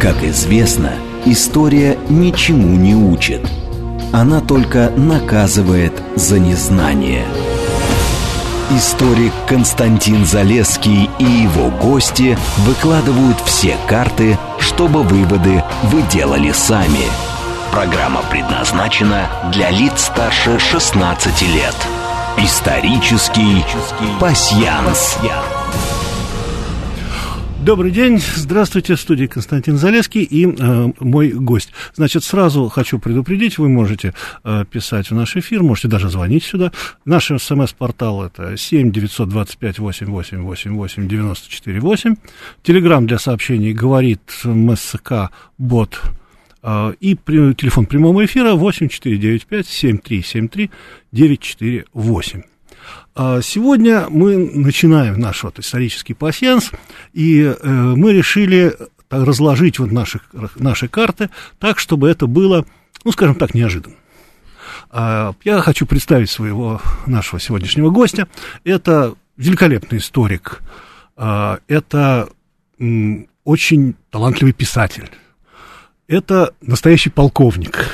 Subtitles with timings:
[0.00, 0.92] Как известно,
[1.26, 3.46] история ничему не учит.
[4.14, 7.26] Она только наказывает за незнание.
[8.70, 17.04] Историк Константин Залеский и его гости выкладывают все карты, чтобы выводы вы делали сами.
[17.70, 21.76] Программа предназначена для лиц старше 16 лет.
[22.38, 23.66] Исторический
[24.18, 25.18] пасьянс.
[27.62, 31.72] Добрый день, здравствуйте, в студии Константин Залеский и э, мой гость.
[31.94, 34.14] Значит, сразу хочу предупредить, вы можете
[34.44, 36.72] э, писать в наш эфир, можете даже звонить сюда.
[37.04, 42.16] Наш смс-портал это 7 925 88 88 94 8.
[42.62, 46.00] Телеграмм для сообщений говорит МСК бот
[46.62, 50.70] э, и при, телефон прямого эфира 8495 7373
[51.12, 52.42] 948.
[53.14, 56.70] А сегодня мы начинаем наш вот исторический пассианс,
[57.12, 58.76] и э, мы решили
[59.10, 60.20] разложить вот наши,
[60.56, 62.64] наши карты так, чтобы это было,
[63.04, 63.96] ну, скажем так, неожиданно.
[64.90, 68.28] А я хочу представить своего, нашего сегодняшнего гостя.
[68.64, 70.60] Это великолепный историк,
[71.16, 72.28] а, это
[73.44, 75.10] очень талантливый писатель,
[76.08, 77.86] это настоящий полковник,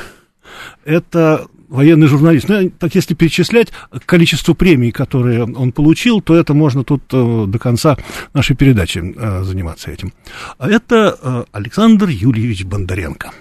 [0.84, 2.48] это военный журналист.
[2.48, 3.68] Ну, так если перечислять
[4.04, 7.96] количество премий, которые он получил, то это можно тут э, до конца
[8.32, 10.12] нашей передачи э, заниматься этим.
[10.58, 13.32] Это э, Александр Юрьевич Бондаренко.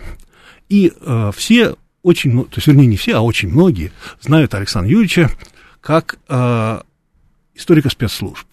[0.70, 5.32] И э, все очень, то есть, вернее, не все, а очень многие знают Александра Юрьевича
[5.82, 6.82] как э,
[7.54, 8.48] историка спецслужб.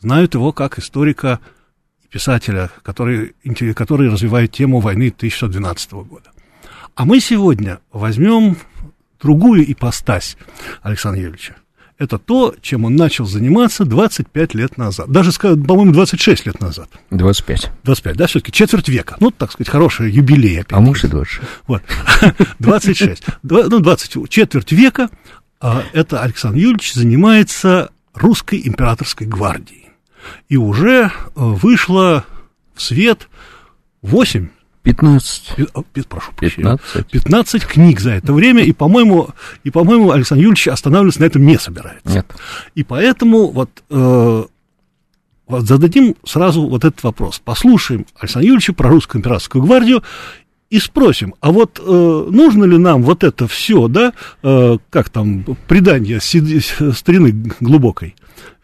[0.00, 1.40] Знают его как историка
[2.10, 3.34] писателя, который,
[3.74, 6.30] который развивает тему войны 1912 года.
[6.94, 8.56] А мы сегодня возьмем
[9.20, 10.36] другую ипостась
[10.82, 11.56] Александра Юрьевича.
[11.98, 15.10] Это то, чем он начал заниматься 25 лет назад.
[15.10, 16.88] Даже, по-моему, 26 лет назад.
[17.10, 17.70] 25.
[17.84, 19.16] 25, да, все-таки четверть века.
[19.20, 20.60] Ну, так сказать, хорошая юбилей.
[20.60, 20.72] Опять.
[20.72, 21.42] А может и 26.
[21.66, 21.82] Вот,
[22.58, 23.24] 26.
[23.42, 25.10] Ну, 20, четверть века.
[25.60, 29.90] А это Александр Юрьевич занимается русской императорской гвардией.
[30.48, 32.24] И уже э, вышло
[32.74, 33.28] в свет
[34.00, 34.48] 8
[34.82, 35.72] 15.
[36.08, 36.78] Прошу прощения.
[36.94, 37.06] 15.
[37.10, 39.28] 15 книг за это время, и, по-моему,
[39.62, 42.00] и, по-моему, Александр Юрьевич останавливаться на этом не собирается.
[42.04, 42.26] Нет.
[42.74, 44.44] И поэтому вот, э,
[45.46, 47.40] вот зададим сразу вот этот вопрос.
[47.44, 50.02] Послушаем Александра Юрьевича про русскую императорскую гвардию
[50.70, 55.44] и спросим, а вот э, нужно ли нам вот это все, да, э, как там,
[55.66, 58.14] предание старины глубокой,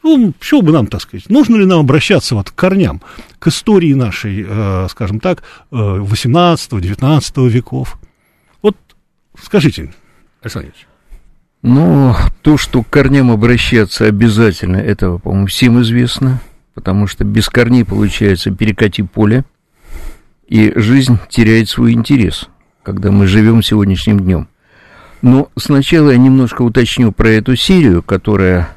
[0.07, 3.01] ну, чего бы нам, так сказать, нужно ли нам обращаться вот к корням,
[3.39, 7.99] к истории нашей, э, скажем так, э, 18-19 веков?
[8.63, 8.77] Вот
[9.43, 9.93] скажите,
[10.43, 10.87] Александр Ильич.
[11.63, 16.41] Ну, то, что к корням обращаться обязательно, этого, по-моему, всем известно,
[16.75, 19.45] потому что без корней получается перекати поле,
[20.47, 22.49] и жизнь теряет свой интерес,
[22.83, 24.49] когда мы живем сегодняшним днем.
[25.23, 28.76] Но сначала я немножко уточню про эту серию, которая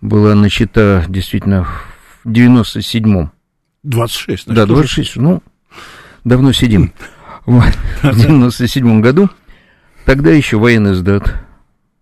[0.00, 3.30] была начата действительно в 97-м.
[3.84, 5.20] 26, значит, Да, 26, тоже...
[5.20, 5.42] ну,
[6.24, 6.92] давно сидим.
[7.46, 7.62] В
[8.02, 9.30] 97 году.
[10.04, 11.34] Тогда еще военный сдат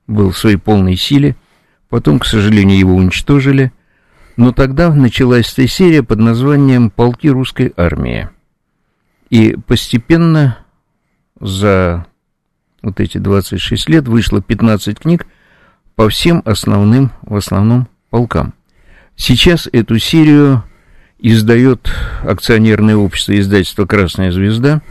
[0.06, 1.36] был в своей полной силе.
[1.88, 3.72] Потом, к сожалению, его уничтожили.
[4.36, 8.28] Но тогда началась эта серия под названием «Полки русской армии».
[9.30, 10.58] И постепенно
[11.40, 12.06] за
[12.82, 15.26] вот эти 26 лет вышло 15 книг,
[15.96, 18.52] по всем основным, в основном, полкам.
[19.16, 20.62] Сейчас эту серию
[21.18, 21.90] издает
[22.22, 24.82] акционерное общество издательства «Красная звезда».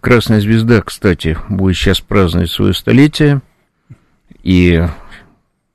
[0.00, 3.42] «Красная звезда», кстати, будет сейчас праздновать свое столетие,
[4.42, 4.82] и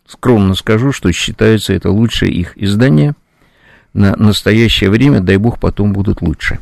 [0.08, 3.14] скромно скажу, что считается это лучшее их издание.
[3.94, 6.60] На настоящее время, дай бог, потом будут лучше.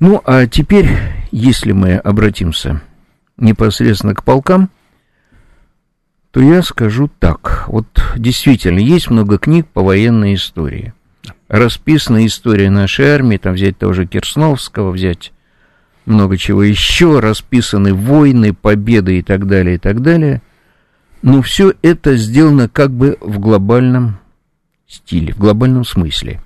[0.00, 0.88] Ну, а теперь,
[1.30, 2.80] если мы обратимся
[3.36, 4.70] непосредственно к полкам–
[6.34, 7.64] то я скажу так.
[7.68, 7.86] Вот
[8.16, 10.92] действительно, есть много книг по военной истории.
[11.46, 15.32] Расписана история нашей армии, там взять того же Керсновского, взять
[16.06, 20.42] много чего еще, расписаны войны, победы и так далее, и так далее.
[21.22, 24.18] Но все это сделано как бы в глобальном
[24.88, 26.42] стиле, в глобальном смысле.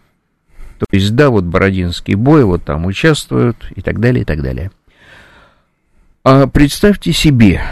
[0.78, 4.70] То есть, да, вот Бородинский бой, вот там участвуют и так далее, и так далее.
[6.24, 7.62] А представьте себе,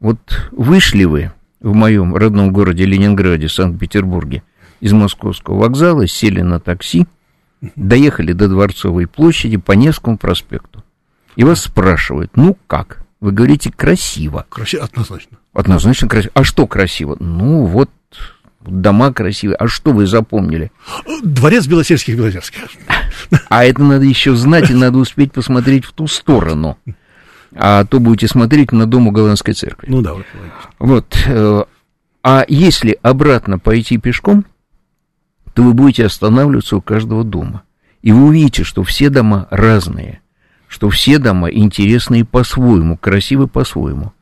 [0.00, 1.30] вот вышли вы
[1.62, 4.42] в моем родном городе Ленинграде, Санкт-Петербурге,
[4.80, 7.06] из Московского вокзала, сели на такси,
[7.76, 10.82] доехали до Дворцовой площади по Невскому проспекту.
[11.36, 13.04] И вас спрашивают, ну как?
[13.20, 14.46] Вы говорите красиво.
[14.48, 15.38] Красиво, однозначно.
[15.52, 16.32] Однозначно красиво.
[16.34, 17.16] А что красиво?
[17.20, 17.88] Ну вот
[18.60, 19.56] дома красивые.
[19.56, 20.72] А что вы запомнили?
[21.22, 22.62] Дворец Белосельских Белозерских.
[23.48, 26.78] А это надо еще знать, и надо успеть посмотреть в ту сторону.
[27.54, 29.88] А то будете смотреть на дом Уголанской церкви.
[29.90, 30.26] Ну да, вот.
[30.78, 31.24] Вот.
[31.26, 31.64] э,
[32.22, 34.44] А если обратно пойти пешком,
[35.54, 37.62] то вы будете останавливаться у каждого дома.
[38.00, 40.20] И вы увидите, что все дома разные,
[40.66, 44.12] что все дома интересные по-своему, красивы по-своему.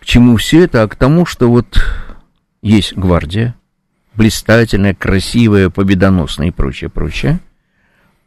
[0.00, 0.82] К чему все это?
[0.82, 1.82] А к тому, что вот
[2.62, 3.54] есть гвардия,
[4.14, 7.40] блистательная, красивая, победоносная и прочее, прочее,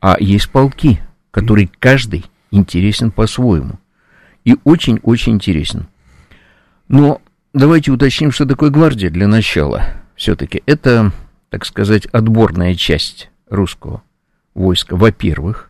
[0.01, 0.99] а есть полки,
[1.31, 3.79] которые каждый интересен по-своему.
[4.47, 5.87] И очень-очень интересен.
[6.87, 7.21] Но
[7.53, 9.83] давайте уточним, что такое гвардия для начала.
[10.15, 11.11] Все-таки это,
[11.49, 14.03] так сказать, отборная часть русского
[14.55, 15.69] войска, во-первых.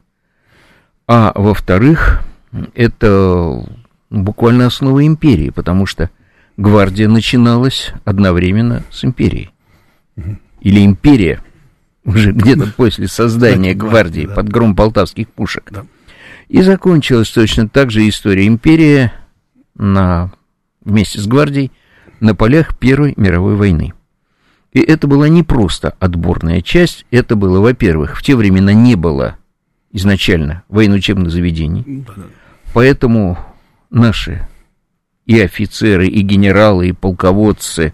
[1.07, 2.21] А во-вторых,
[2.75, 3.68] это
[4.12, 6.12] буквально основа империи, потому что
[6.56, 9.50] гвардия начиналась одновременно с империей.
[10.62, 11.41] Или империя
[12.06, 15.71] уже где-то после создания гвардии под гром полтавских пушек.
[16.49, 19.11] И закончилась точно так же история империи
[19.75, 20.31] на,
[20.83, 21.71] вместе с гвардией
[22.19, 23.94] на полях Первой мировой войны.
[24.73, 29.38] И это была не просто отборная часть, это было, во-первых, в те времена не было
[29.91, 32.05] изначально военно-учебных заведений,
[32.73, 33.38] поэтому
[33.89, 34.47] наши
[35.25, 37.94] и офицеры, и генералы, и полководцы,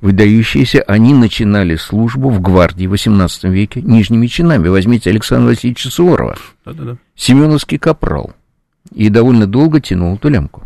[0.00, 4.68] выдающиеся, они начинали службу в гвардии в XVIII веке нижними чинами.
[4.68, 6.96] Возьмите Александра Васильевича Суворова, Да, да, да.
[7.18, 8.32] Семеновский капрал,
[8.92, 10.62] и довольно долго тянул эту лямку.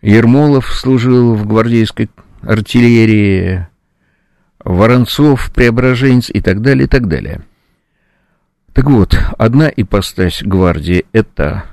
[0.00, 2.08] Ермолов служил в гвардейской
[2.42, 3.66] артиллерии,
[4.60, 7.42] Воронцов, Преображенец и так далее, и так далее.
[8.72, 11.64] Так вот, одна ипостась гвардии– это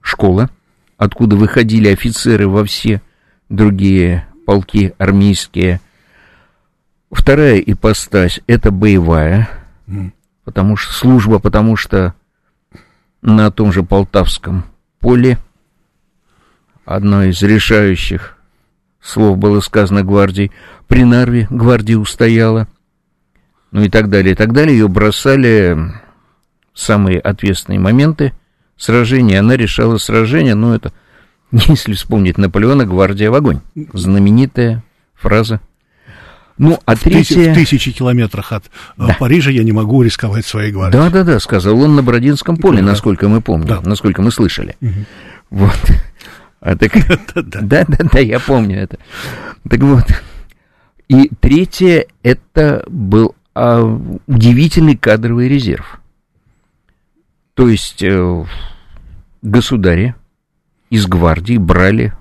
[0.00, 0.50] школа,
[0.96, 3.00] откуда выходили офицеры во все
[3.48, 5.80] другие полки армейские.
[7.12, 9.48] Вторая ипостась– это боевая,
[10.42, 12.14] потому что служба, потому что
[13.22, 14.64] на том же Полтавском
[15.00, 15.38] поле
[16.84, 18.36] одно из решающих
[19.00, 20.50] слов было сказано гвардии.
[20.88, 22.68] При Нарве гвардия устояла.
[23.70, 24.76] Ну и так далее, и так далее.
[24.76, 25.76] Ее бросали
[26.72, 28.32] в самые ответственные моменты
[28.76, 29.40] сражения.
[29.40, 30.92] Она решала сражения, но это,
[31.52, 33.60] если вспомнить Наполеона, гвардия в огонь.
[33.92, 34.84] Знаменитая
[35.14, 35.60] фраза.
[36.62, 37.52] Ну, а тысяч- третья...
[37.52, 41.02] в тысячи километрах от э, Парижа я не могу рисковать своей гвардией.
[41.02, 42.84] Да, да, да, сказал он на Бородинском поле, Да.
[42.86, 43.80] насколько мы помним, Да.
[43.82, 44.76] насколько мы слышали.
[44.80, 45.06] Мгм.
[45.50, 45.78] Вот.
[46.60, 46.92] А так,
[47.34, 47.60] Да-да.
[47.62, 48.98] да, да, да, я помню это.
[49.68, 50.04] Так вот.
[51.08, 53.82] И третье, это был а,
[54.26, 56.00] удивительный кадровый резерв.
[57.54, 58.44] То есть э,
[59.42, 60.14] государи
[60.90, 62.14] из гвардии брали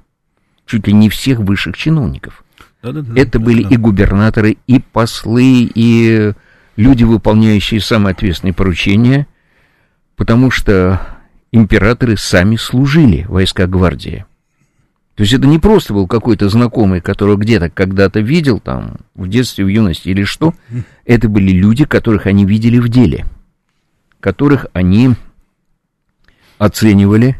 [0.66, 2.41] чуть ли не всех высших чиновников.
[2.83, 6.33] Это были и губернаторы, и послы, и
[6.75, 9.28] люди, выполняющие самые ответственные поручения,
[10.16, 11.00] потому что
[11.51, 14.25] императоры сами служили в войсках гвардии.
[15.16, 19.66] То есть это не просто был какой-то знакомый, которого где-то когда-то видел, там, в детстве,
[19.66, 20.56] в юности или что.
[21.06, 23.25] Это были люди, которых они видели в деле,
[24.19, 25.12] которых они
[26.57, 27.38] оценивали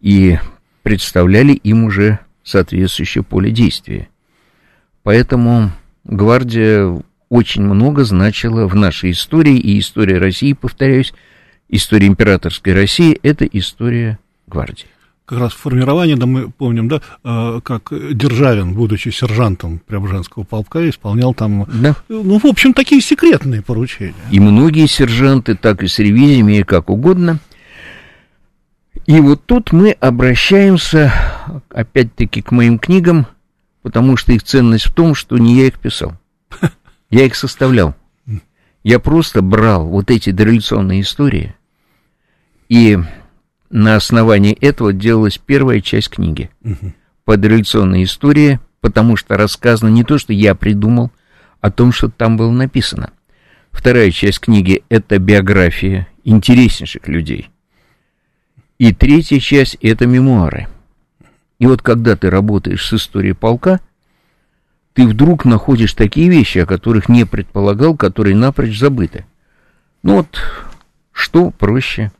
[0.00, 0.38] и
[0.82, 4.08] представляли им уже соответствующее поле действия.
[5.06, 5.70] Поэтому
[6.02, 11.14] гвардия очень много значила в нашей истории, и история России, повторяюсь,
[11.68, 14.86] история императорской России– это история гвардии.
[15.24, 21.34] Как раз формирование, да, мы помним, да, э, как Державин, будучи сержантом Преображенского полка, исполнял
[21.34, 21.94] там, Да.
[22.08, 24.14] ну, в общем, такие секретные поручения.
[24.32, 27.38] И многие сержанты, так и с ревизиями, и как угодно.
[29.06, 31.12] И вот тут мы обращаемся,
[31.70, 33.28] опять-таки, к моим книгам,
[33.86, 36.18] потому что их ценность в том, что не я их писал.
[37.08, 37.94] Я их составлял.
[38.82, 41.54] Я просто брал вот эти дореволюционные истории,
[42.68, 42.98] и
[43.70, 46.50] на основании этого делалась первая часть книги
[47.24, 51.12] по дореволюционной истории, потому что рассказано не то, что я придумал,
[51.60, 53.12] а о том, что там было написано.
[53.70, 57.50] Вторая часть книги– это биография интереснейших людей.
[58.78, 60.66] И третья часть– это мемуары.
[61.58, 63.80] И вот когда ты работаешь с историей полка,
[64.92, 69.26] ты вдруг находишь такие вещи, о которых не предполагал, которые напрочь забыты.
[70.02, 70.38] Ну вот,
[71.12, 72.12] что проще?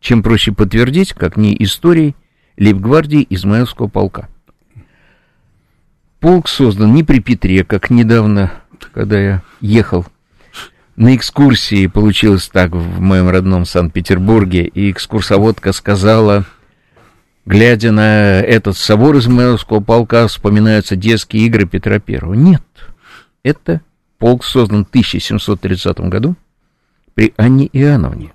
[0.00, 2.14] Чем проще подтвердить, как не историей
[2.58, 4.28] лейб-гвардии Измаилского полка.
[6.20, 8.52] Полк создан не при Петре, как недавно,
[8.92, 10.06] когда я ехал
[10.96, 16.44] на экскурсии, получилось так в моем родном Санкт-Петербурге, и экскурсоводка сказала,
[17.48, 22.34] глядя на этот собор из Измайловского полка, вспоминаются детские игры Петра Первого.
[22.34, 22.62] Нет,
[23.42, 23.80] это
[24.18, 26.36] полк создан в 1730 году
[27.14, 28.32] при Анне Иоанновне.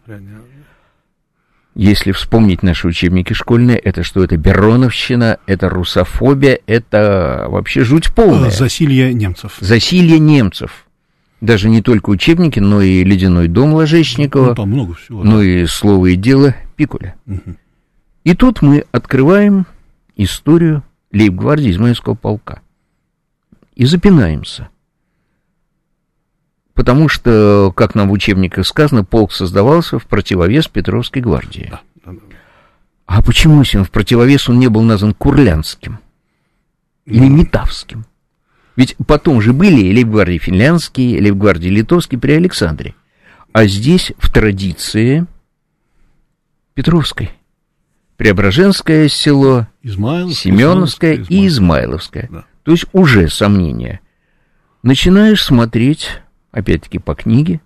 [1.75, 4.23] Если вспомнить наши учебники школьные, это что?
[4.23, 8.51] Это Бероновщина, это русофобия, это вообще жуть полная.
[8.51, 9.57] Засилье немцев.
[9.59, 10.85] Засилье немцев.
[11.41, 14.49] Даже не только учебники, но и «Ледяной дом» Ложечникова.
[14.49, 15.23] Ну, там много всего.
[15.23, 15.43] Ну да.
[15.43, 17.15] и «Слово и дело» Пикуля.
[17.27, 17.55] Угу.
[18.23, 19.65] И тут мы открываем
[20.15, 22.61] историю лейб-гвардии Измаильского полка.
[23.75, 24.69] И запинаемся.
[26.73, 31.67] Потому что, как нам в учебниках сказано, полк создавался в противовес Петровской гвардии.
[31.69, 32.19] Да, да, да.
[33.05, 35.99] А почему, если он в противовес он не был назван Курлянским?
[37.05, 38.05] Или Метавским?
[38.75, 42.95] Ведь потом же были лейб-гвардии финляндские, лейб-гвардии литовские при Александре.
[43.51, 45.27] А здесь в традиции
[46.73, 47.31] Петровской.
[48.17, 52.29] Преображенское село, Измайловское, Семеновское и Измайловское.
[52.31, 52.45] Да.
[52.63, 53.99] То есть уже сомнения.
[54.83, 57.61] Начинаешь смотреть опять-таки по книге,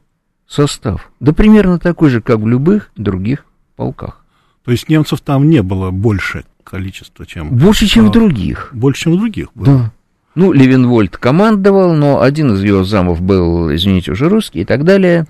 [0.48, 1.12] состав.
[1.20, 4.24] Да примерно такой же, как в любых других полках.
[4.64, 7.50] То есть немцев там не было больше количества, чем...
[7.50, 8.70] Больше, чем а, в других.
[8.74, 9.66] Больше, чем в других было.
[9.66, 9.92] Да.
[10.36, 15.26] Ну, Левенвольд командовал, но один из его замов был, извините, уже русский и так далее.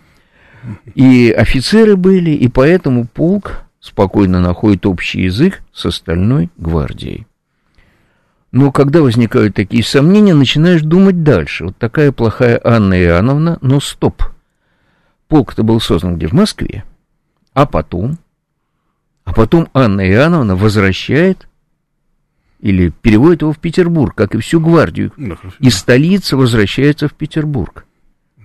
[0.95, 7.27] И офицеры были, и поэтому полк спокойно находит общий язык с остальной гвардией.
[8.51, 11.65] Но когда возникают такие сомнения, начинаешь думать дальше.
[11.65, 14.23] Вот такая плохая Анна Иоанновна, но стоп.
[15.27, 16.27] Полк-то был создан где?
[16.27, 16.83] В Москве.
[17.53, 18.17] А потом?
[19.25, 21.47] А потом Анна Иоанновна возвращает
[22.59, 25.11] или переводит его в Петербург, как и всю гвардию.
[25.59, 27.85] И столица возвращается в Петербург.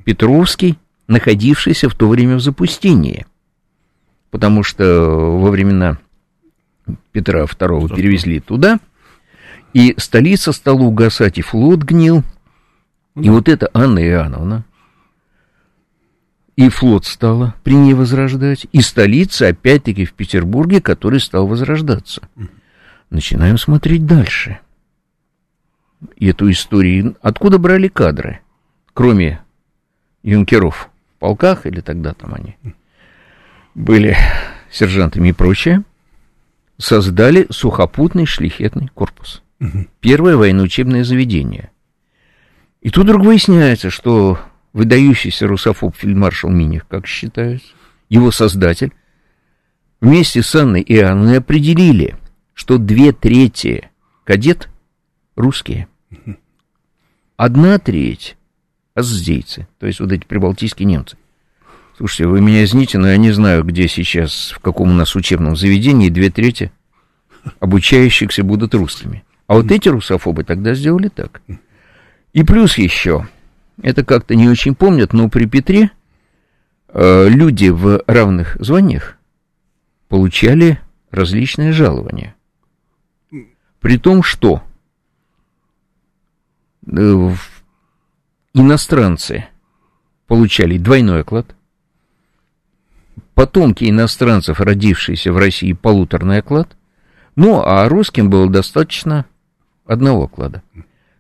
[0.05, 3.27] Петровский, находившийся в то время в запустении.
[4.33, 5.99] Потому что во времена
[7.13, 8.81] Петра II перевезли туда–
[9.73, 12.23] и столица стала угасать, и флот гнил.
[13.15, 14.65] И вот это Анна Иоанновна.
[16.57, 18.67] И флот стала при ней возрождать.
[18.73, 22.23] И столица, опять-таки, в Петербурге, который стал возрождаться.
[23.09, 24.59] Начинаем смотреть дальше.
[26.17, 27.17] И эту историю.
[27.23, 28.41] Откуда брали кадры?
[28.93, 29.41] Кроме
[30.23, 32.57] юнкеров в полках, или тогда там они
[33.75, 34.17] были
[34.71, 35.83] сержантами и прочее,
[36.79, 39.43] создали сухопутный шлихетный корпус.
[40.01, 41.71] Первое военно-учебное заведение.
[42.81, 44.39] И тут вдруг выясняется, что
[44.73, 47.69] выдающийся русофоб фельдмаршал Миних, как считается,
[48.09, 48.93] его создатель,
[50.01, 52.17] вместе с Анной и Анной определили,
[52.55, 53.89] что две трети
[54.25, 54.69] кадет
[55.37, 55.87] русские,
[57.37, 58.37] одна треть
[58.95, 61.17] аздейцы, то есть вот эти прибалтийские немцы.
[61.97, 65.57] Слушайте, вы меня извините, но я не знаю, где сейчас, в каком у нас учебном
[65.57, 66.73] заведении две трети
[67.61, 69.25] обучающихся будут русскими.
[69.47, 71.43] А вот эти русофобы тогда сделали так.
[72.33, 73.29] И плюс еще,
[73.83, 75.91] это как-то не очень помнят, но при Петре
[76.89, 79.19] э, люди в равных званиях
[80.09, 80.81] получали
[81.11, 82.35] различные жалования.
[83.81, 84.63] При том, что
[86.87, 87.35] э,
[88.55, 89.45] иностранцы
[90.27, 91.55] получали двойной оклад,
[93.35, 96.77] потомки иностранцев, родившиеся в России, полуторный оклад,
[97.37, 99.25] ну, а русским было достаточно
[99.87, 100.63] одного клада.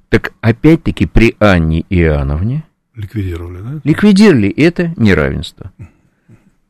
[0.09, 2.65] Так опять-таки при Анне Иоанновне
[2.95, 3.81] ликвидировали, да?
[3.85, 5.73] Ликвидировали это неравенство.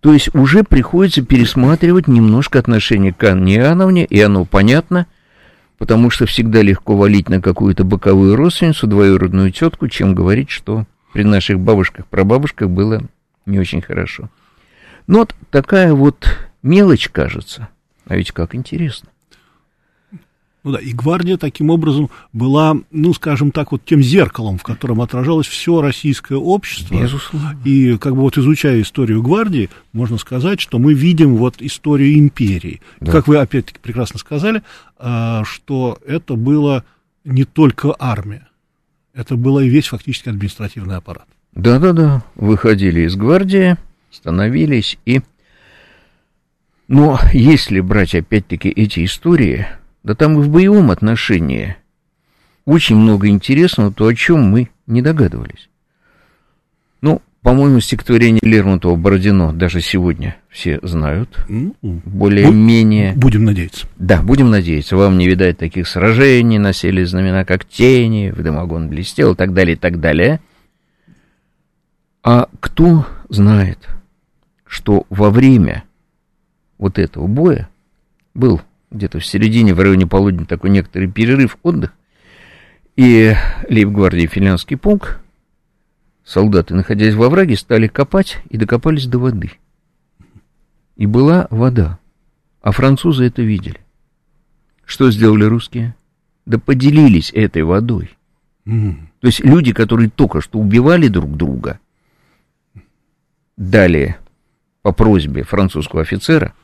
[0.01, 5.07] То есть уже приходится пересматривать немножко отношение к Анне Иоанновне, и оно понятно,
[5.79, 11.25] потому что всегда легко валить на какую-то боковую родственницу, двоюродную тетку, чем говорить, что при
[11.25, 13.03] наших бабушках, прабабушках было
[13.47, 14.29] не очень хорошо.
[15.07, 16.27] Но вот такая вот
[16.63, 17.69] мелочь кажется,
[18.07, 19.09] а ведь как интересно.
[20.65, 25.01] Ну да, и гвардия таким образом была, ну, скажем так, вот тем зеркалом, в котором
[25.01, 27.03] отражалось все российское общество.
[27.03, 27.59] Безусловно.
[27.65, 32.81] И как бы вот изучая историю гвардии, можно сказать, что мы видим вот историю империи.
[33.01, 33.11] Да.
[33.11, 34.63] Как вы опять-таки прекрасно сказали,
[34.99, 36.85] а, что это было
[37.25, 38.47] не только армия,
[39.15, 41.27] это было и весь фактически административный аппарат.
[41.55, 43.77] Да-да-да, выходили из гвардии,
[44.13, 45.21] становились и...
[46.89, 49.67] Но если брать опять-таки эти истории,
[50.03, 51.77] да там и в боевом отношении
[52.65, 55.69] очень много интересного, то о чем мы не догадывались.
[57.01, 61.45] Ну, по-моему, стихотворение Лермонтова «Бородино» даже сегодня все знают.
[61.49, 63.15] Ну, Более-менее...
[63.17, 63.89] Будем надеяться.
[63.97, 64.97] Да, будем надеяться.
[64.97, 69.75] Вам не видать таких сражений, носили знамена как тени, в дымогон блестел и так далее,
[69.75, 70.41] и так далее.
[72.23, 73.89] А кто знает,
[74.73, 75.85] что во время
[76.79, 77.69] вот этого боя
[78.33, 81.93] был где-то в середине, в районе полудня, такой некоторый перерыв, отдых,
[82.97, 83.35] и
[83.69, 85.21] лейб-гвардии финляндский полк,
[86.25, 89.51] солдаты, находясь во враге, стали копать и докопались до воды.
[90.97, 91.99] И была вода,
[92.63, 93.81] а французы это видели.
[94.87, 95.95] Что сделали русские?
[96.47, 98.17] Да поделились этой водой.
[98.65, 98.95] Mm.
[99.21, 101.79] То есть люди, которые только что убивали друг друга,
[103.59, 104.17] дали
[104.83, 106.55] по просьбе французского офицера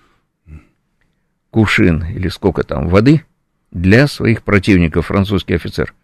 [1.51, 3.25] кувшин или сколько там воды
[3.71, 5.07] для своих противников.
[5.07, 5.95] Французский офицер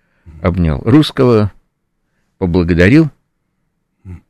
[0.43, 1.53] обнял русского,
[2.39, 3.11] поблагодарил,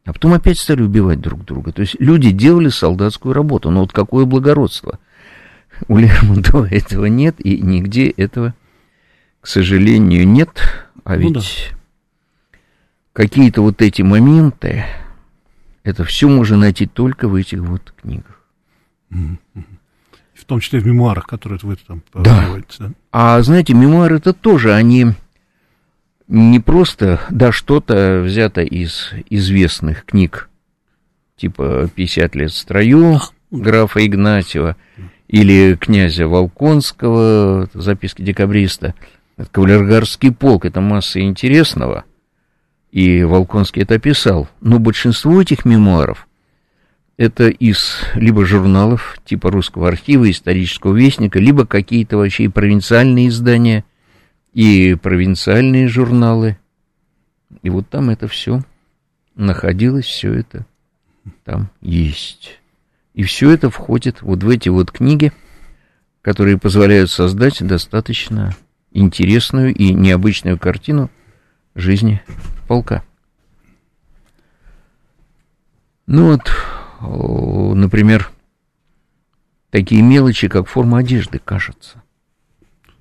[0.04, 1.72] а потом опять стали убивать друг друга.
[1.72, 3.70] То есть люди делали солдатскую работу.
[3.70, 4.98] Но вот какое благородство.
[5.88, 8.54] У Лермонтова этого нет, и нигде этого,
[9.40, 10.50] к сожалению, нет.
[11.04, 12.58] А ведь ну, да.
[13.12, 14.84] какие-то вот эти моменты,
[15.84, 18.40] это все можно найти только в этих вот книгах.
[19.10, 22.48] В том числе в мемуарах, которые вы там да.
[22.78, 22.90] да.
[23.12, 25.12] А знаете, мемуары это тоже, они
[26.26, 30.48] не просто, да, что-то взято из известных книг,
[31.36, 34.76] типа «50 лет в строю» графа Игнатьева,
[35.28, 38.94] или князя Волконского, записки декабриста,
[39.50, 42.04] кавалергарский полк, это масса интересного,
[42.94, 46.26] и Волконский это писал, но большинство этих мемуаров
[47.16, 53.84] это из либо журналов типа Русского архива, Исторического вестника, либо какие-то вообще провинциальные издания–
[54.54, 56.56] и провинциальные журналы.
[57.62, 58.62] И вот там это все
[59.34, 60.64] находилось, все это
[61.44, 62.60] там есть.
[63.12, 65.32] И все это входит вот в эти вот книги,
[66.22, 68.56] которые позволяют создать достаточно
[68.92, 71.10] интересную и необычную картину
[71.74, 72.22] жизни
[72.74, 73.04] полка.
[76.08, 78.32] Ну вот, например,
[79.70, 82.02] такие мелочи, как форма одежды, кажется.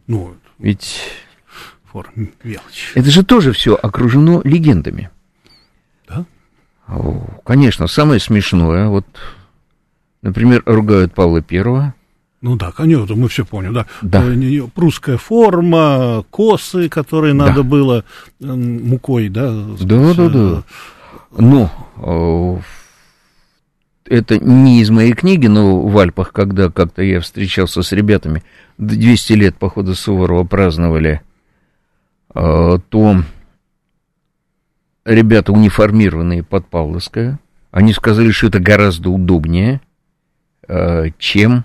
[0.06, 1.01] Ну, ведь
[1.92, 2.12] пор
[2.44, 2.92] мелочь.
[2.94, 5.10] Это же тоже все окружено легендами.
[6.08, 6.25] Да?
[6.88, 9.08] О, конечно, самое смешное, вот,
[10.22, 11.96] например, ругают Павла Первого.
[12.44, 13.88] Ну да, конечно, мы все поняли, да.
[14.04, 14.24] да.
[14.24, 17.48] Э, прусская форма, косы, которые да.
[17.48, 18.06] надо было
[18.39, 19.52] мукой, да?
[19.82, 20.63] Да, да, да.
[21.36, 22.62] Но
[24.06, 28.44] это не из моей книги, но в Альпах, когда как-то я встречался с ребятами,
[28.78, 31.22] 200 лет похода Суворова праздновали
[32.34, 33.17] Э, то
[35.06, 37.39] ребята униформированные под Павловское,
[37.72, 39.82] они сказали, что это гораздо удобнее,
[40.67, 41.63] э, чем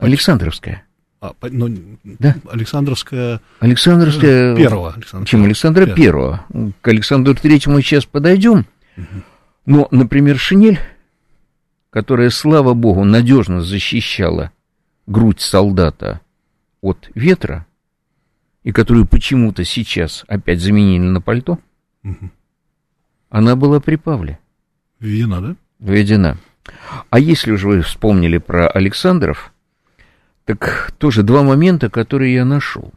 [0.00, 0.84] Александровская.
[1.20, 1.68] А, ну,
[2.02, 2.36] да?
[2.50, 3.40] Александровская...
[3.60, 4.56] Александровская...
[4.56, 4.94] Первого.
[4.94, 6.46] Александра чем Александра Первого.
[6.80, 8.64] К Александру Третьему мы сейчас подойдем.
[8.96, 9.06] Угу.
[9.66, 10.80] Но, например, шинель,
[11.90, 14.50] которая, слава богу, надежно защищала
[15.06, 16.20] грудь солдата
[16.80, 17.66] от ветра,
[18.62, 21.58] и которую почему-то сейчас опять заменили на пальто,
[22.02, 22.30] угу.
[23.28, 24.38] она была при Павле.
[25.00, 25.56] Введена, да?
[25.78, 26.38] Введена.
[27.10, 29.52] А если уже вы вспомнили про Александров,
[30.54, 32.92] так тоже два момента, которые я нашел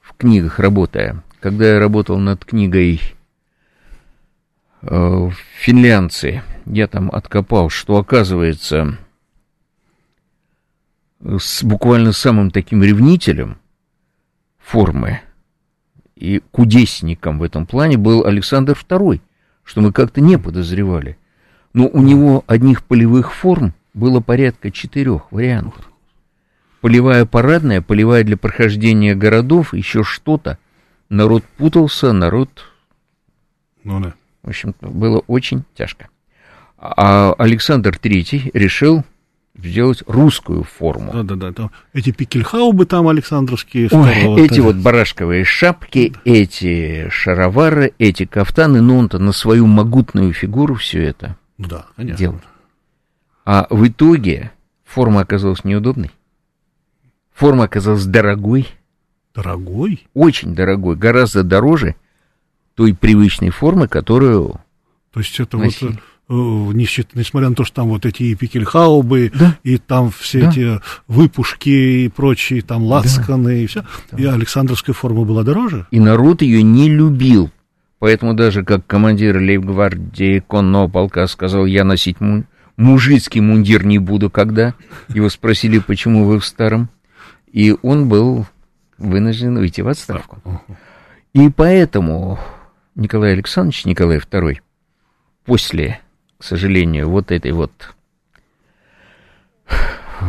[0.00, 1.22] в книгах, работая.
[1.40, 3.00] Когда я работал над книгой
[4.82, 8.98] э, «Финлянцы», я там откопал, что оказывается
[11.20, 13.58] с буквально самым таким ревнителем–
[14.58, 15.20] формы.
[16.16, 19.20] И кудесником в этом плане был Александр II,
[19.62, 21.16] что мы как-то не подозревали.
[21.72, 25.87] Но у него одних полевых форм было порядка четырех вариантов.
[26.80, 30.58] Полевая парадная, полевая для прохождения городов, еще что-то.
[31.08, 32.50] Народ путался, народ...
[33.84, 34.14] Ну да.
[34.42, 36.08] В общем было очень тяжко.
[36.76, 39.04] А Александр III решил
[39.56, 41.12] сделать русскую форму.
[41.12, 43.88] Да-да-да, там эти пикельхаубы там Александровские.
[43.90, 50.76] Ой, эти вот барашковые шапки, эти шаровары, эти кафтаны, ну он-то на свою могутную фигуру
[50.76, 52.16] все это ну да, конечно.
[52.16, 52.40] делал.
[53.44, 54.52] А в итоге
[54.84, 56.10] форма оказалась неудобной.
[57.38, 58.66] Форма оказалась дорогой.
[59.34, 60.06] Дорогой?
[60.12, 61.94] Очень дорогой, гораздо дороже
[62.74, 64.60] той привычной формы, которую
[65.12, 65.90] То есть это носили.
[65.90, 65.98] вот
[66.30, 69.56] Э, несмотря на то, что там вот эти и пикельхаубы, да?
[69.62, 70.50] и там все да?
[70.50, 73.54] эти выпушки и прочие там лацканы да.
[73.54, 74.18] и все, да.
[74.18, 75.86] и Александровская форма была дороже.
[75.90, 77.50] И народ ее не любил.
[77.98, 82.44] Поэтому даже как командир лейб-гвардии конного полка сказал, я носить му-
[82.76, 84.74] мужицкий мундир не буду, когда
[85.08, 86.90] его спросили, почему вы в старом,
[87.52, 88.46] и он был
[88.98, 90.40] вынужден уйти в отставку.
[91.32, 92.38] И поэтому
[92.94, 94.58] Николай Александрович, Николай II,
[95.44, 96.00] после
[96.38, 97.72] к сожалению, вот этой вот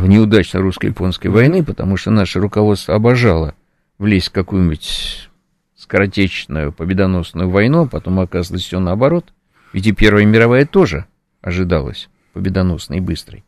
[0.02, 3.54] неудачной русско-японской войны, потому что наше руководство обожало
[3.98, 5.30] влезть в какую-нибудь
[5.76, 9.32] скоротечную победоносную войну, а потом оказалось все наоборот.
[9.72, 11.06] Ведь и Первая мировая тоже
[11.42, 13.44] ожидалась победоносной и быстрой.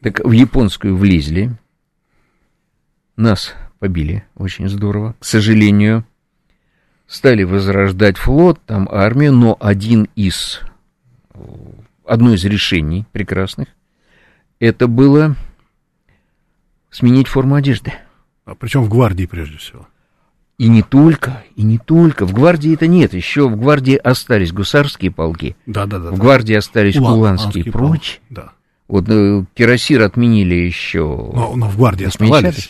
[0.00, 1.52] Так в японскую влезли,
[3.22, 6.04] нас побили очень здорово, к сожалению.
[7.06, 10.60] Стали возрождать флот, там армию, но один из,
[12.06, 13.68] одно из решений прекрасных,
[14.60, 15.36] это было
[16.90, 17.92] сменить форму одежды.
[18.44, 19.86] А причем в гвардии прежде всего.
[20.58, 22.24] И не только, и не только.
[22.24, 23.14] В гвардии это нет.
[23.14, 25.56] Еще в гвардии остались гусарские полки.
[25.66, 26.10] Да, да, да.
[26.10, 28.20] В гвардии остались Улан- куланские и прочь.
[28.30, 28.52] Да.
[28.86, 31.00] Вот э, кирасир отменили еще.
[31.00, 32.64] Но, но в гвардии Восьмидесятых.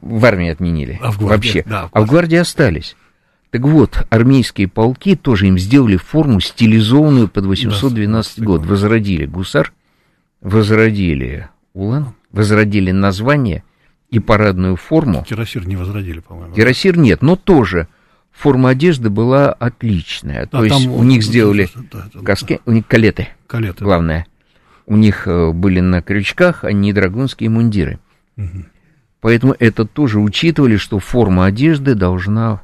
[0.00, 0.98] В армии отменили.
[1.02, 1.62] А в гвардии, Вообще.
[1.66, 2.96] да, в а в гвардии остались.
[3.50, 8.66] Так вот, армейские полки тоже им сделали форму, стилизованную под 812 Да, год.
[8.66, 9.72] Возродили гусар,
[10.40, 13.62] возродили улан, возродили название
[14.10, 15.24] и парадную форму.
[15.28, 16.54] Кирасир не возродили, по-моему.
[16.54, 17.88] Кирасир нет, но тоже
[18.32, 20.42] форма одежды была отличная.
[20.50, 23.84] Да, То есть у них сделали да, да, да, каски, у них калеты, Калеты.
[23.84, 24.26] главное.
[24.86, 27.98] У них э, были на крючках, а не драгунские мундиры.
[28.36, 28.66] Мгм.
[29.20, 32.62] Поэтому это тоже учитывали, что форма одежды должна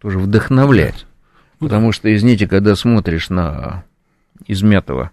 [0.00, 1.06] тоже вдохновлять.
[1.58, 3.84] Ну Потому что, извините, когда смотришь на
[4.46, 5.10] измятого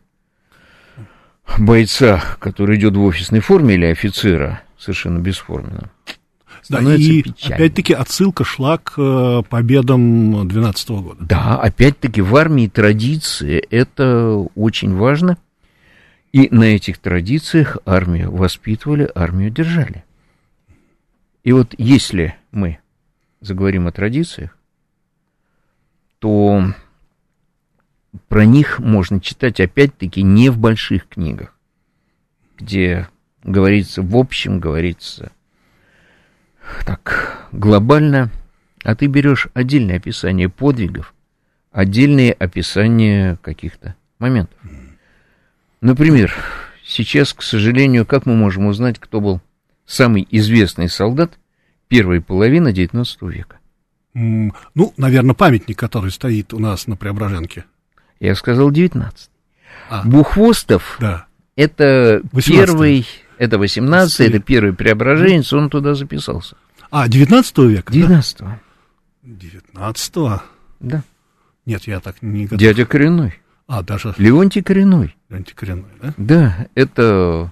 [1.57, 5.89] бойца, который идет в офисной форме, или офицера, совершенно бесформенном,
[6.69, 7.55] Да, и печально.
[7.55, 11.17] опять-таки отсылка шла к э, победам 12 года.
[11.25, 15.37] Да, опять-таки в армии традиции это очень важно.
[16.31, 20.03] И на этих традициях армию воспитывали, армию держали.
[21.43, 22.79] И вот если мы
[23.41, 24.57] заговорим о традициях,
[26.19, 26.73] то
[28.29, 31.53] про них можно читать опять-таки не в больших книгах,
[32.57, 33.09] где
[33.43, 35.31] говорится в общем, говорится
[36.85, 38.31] так глобально,
[38.83, 41.13] а ты берешь отдельное описание подвигов,
[41.71, 44.57] отдельные описания каких-то моментов.
[45.81, 46.33] Например,
[46.85, 49.41] сейчас, к сожалению, как мы можем узнать, кто был
[49.85, 51.37] самый известный солдат
[51.87, 53.57] первой половины XIX века?
[54.13, 57.65] Ну, наверное, памятник, который стоит у нас на Преображенке.
[58.19, 59.29] Я сказал 19.
[59.89, 61.25] А, Бухвостов да.
[61.55, 62.51] это 18-й.
[62.51, 66.55] первый, это 18 это первый преображенец, он туда записался.
[66.91, 67.91] А, 19 века?
[67.91, 68.41] 19
[69.23, 70.13] 19
[70.79, 71.03] да.
[71.65, 72.59] Нет, я так не готов.
[72.59, 75.15] Дядя Коренной, А, даже Леонтий Коренной.
[75.29, 76.13] антикоренной, да?
[76.17, 77.51] Да, это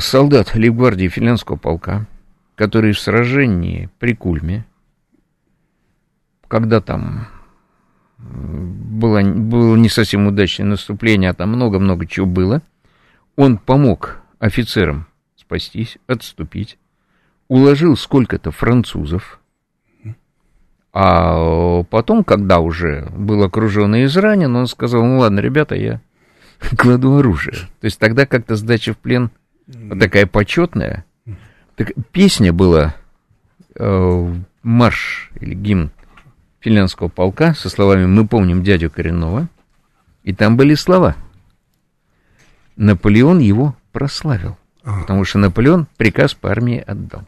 [0.00, 2.06] солдат лейбгвардии финляндского полка,
[2.54, 4.64] который в сражении при Кульме,
[6.48, 7.26] когда там
[8.18, 12.62] было, было не совсем удачное наступление, а там много-много чего было,
[13.36, 16.78] он помог офицерам спастись, отступить,
[17.48, 19.40] уложил сколько-то французов,
[20.92, 26.00] а потом, когда уже был окружен и изранен, он сказал, ну ладно, ребята, я
[26.78, 27.56] кладу оружие.
[27.80, 29.30] То есть тогда как-то сдача в плен
[29.66, 31.04] вот такая почетная.
[31.76, 32.94] Так, песня была
[33.74, 35.90] э, марш или гимн
[36.60, 39.48] финляндского полка со словами «Мы помним дядю Коренного».
[40.22, 41.16] И там были слова.
[42.76, 44.56] Наполеон его прославил.
[44.82, 45.00] А.
[45.00, 47.24] Потому что Наполеон приказ по армии отдал.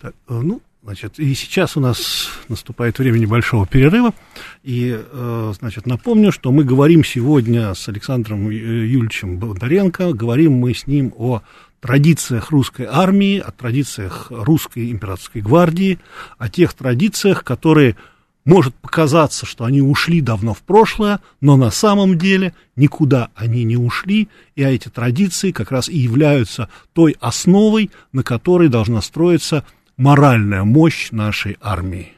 [0.00, 4.14] Так, э, ну, значит, и сейчас у нас наступает время небольшого перерыва.
[4.62, 10.86] И, э, значит, напомню, что мы говорим сегодня с Александром Юльевичем Бондаренко, говорим мы с
[10.86, 11.42] ним о
[11.80, 15.98] традициях русской армии, о традициях русской императорской гвардии,
[16.38, 17.96] о тех традициях, которые
[18.44, 23.76] может показаться, что они ушли давно в прошлое, но на самом деле никуда они не
[23.76, 29.64] ушли, и эти традиции как раз и являются той основой, на которой должна строиться
[30.00, 32.14] моральная мощь нашей армии.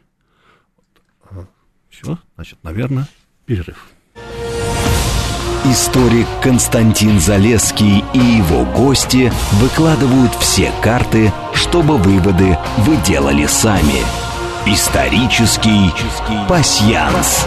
[1.91, 3.09] Все, значит, наверное,
[3.45, 3.89] перерыв.
[5.65, 14.01] Историк Константин Залеский и его гости выкладывают все карты, чтобы выводы вы делали сами.
[14.65, 15.91] Исторический
[16.49, 17.47] пасьянс.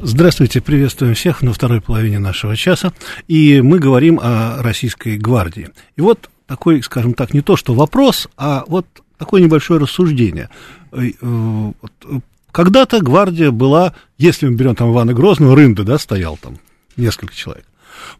[0.00, 2.92] Здравствуйте, приветствуем всех на второй половине нашего часа.
[3.28, 5.70] И мы говорим о российской гвардии.
[5.96, 8.86] И вот такой, скажем так, не то что вопрос, а вот
[9.16, 10.50] такое небольшое рассуждение.
[10.92, 16.36] Э, э, э, Когда-то гвардия была, если мы берем там Ивана Грозного, Рында, да, стоял
[16.36, 16.58] там
[16.98, 17.64] несколько человек.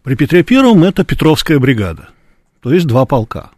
[0.03, 2.09] При Петре Первом это Петровская бригада,
[2.63, 3.51] то есть два полка.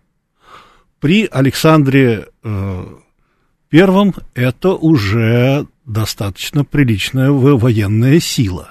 [0.98, 2.84] При Александре э,
[3.68, 8.70] Первом это уже достаточно приличная во- военная сила.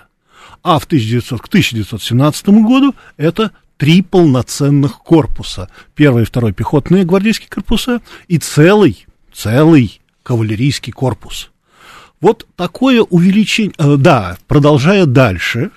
[0.64, 3.52] А в 1900, к 1917 году это
[3.84, 5.70] три полноценных корпуса.
[5.94, 11.52] Первый и второй пехотные гвардейские корпуса и целый, целый кавалерийский корпус.
[12.22, 13.74] Вот такое увеличение...
[13.78, 15.70] Э, да, продолжая дальше,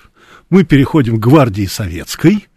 [0.49, 2.47] мы переходим к гвардии советской,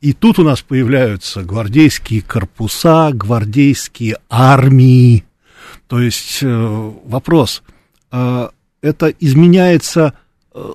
[0.00, 5.24] и тут у нас появляются гвардейские корпуса, гвардейские армии.
[5.88, 7.64] То есть э, вопрос,
[8.12, 8.48] э,
[8.80, 10.14] это изменяется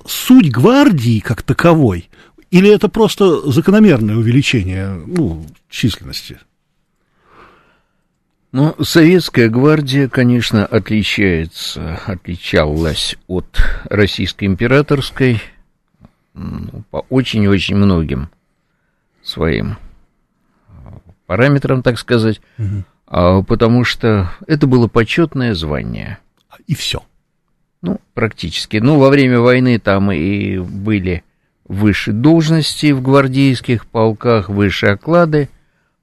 [0.06, 2.08] суть гвардии как таковой,
[2.56, 6.38] или это просто закономерное увеличение ну, численности?
[8.52, 13.46] Ну, советская гвардия, конечно, отличается, отличалась от
[13.84, 15.42] российской императорской
[16.32, 18.30] ну, по очень-очень многим
[19.22, 19.76] своим
[21.26, 23.44] параметрам, так сказать, угу.
[23.44, 26.18] потому что это было почетное звание.
[26.66, 27.02] И все.
[27.82, 28.78] Ну, практически.
[28.78, 31.22] Ну, во время войны там и были
[31.68, 35.48] выше должности в гвардейских полках, выше оклады.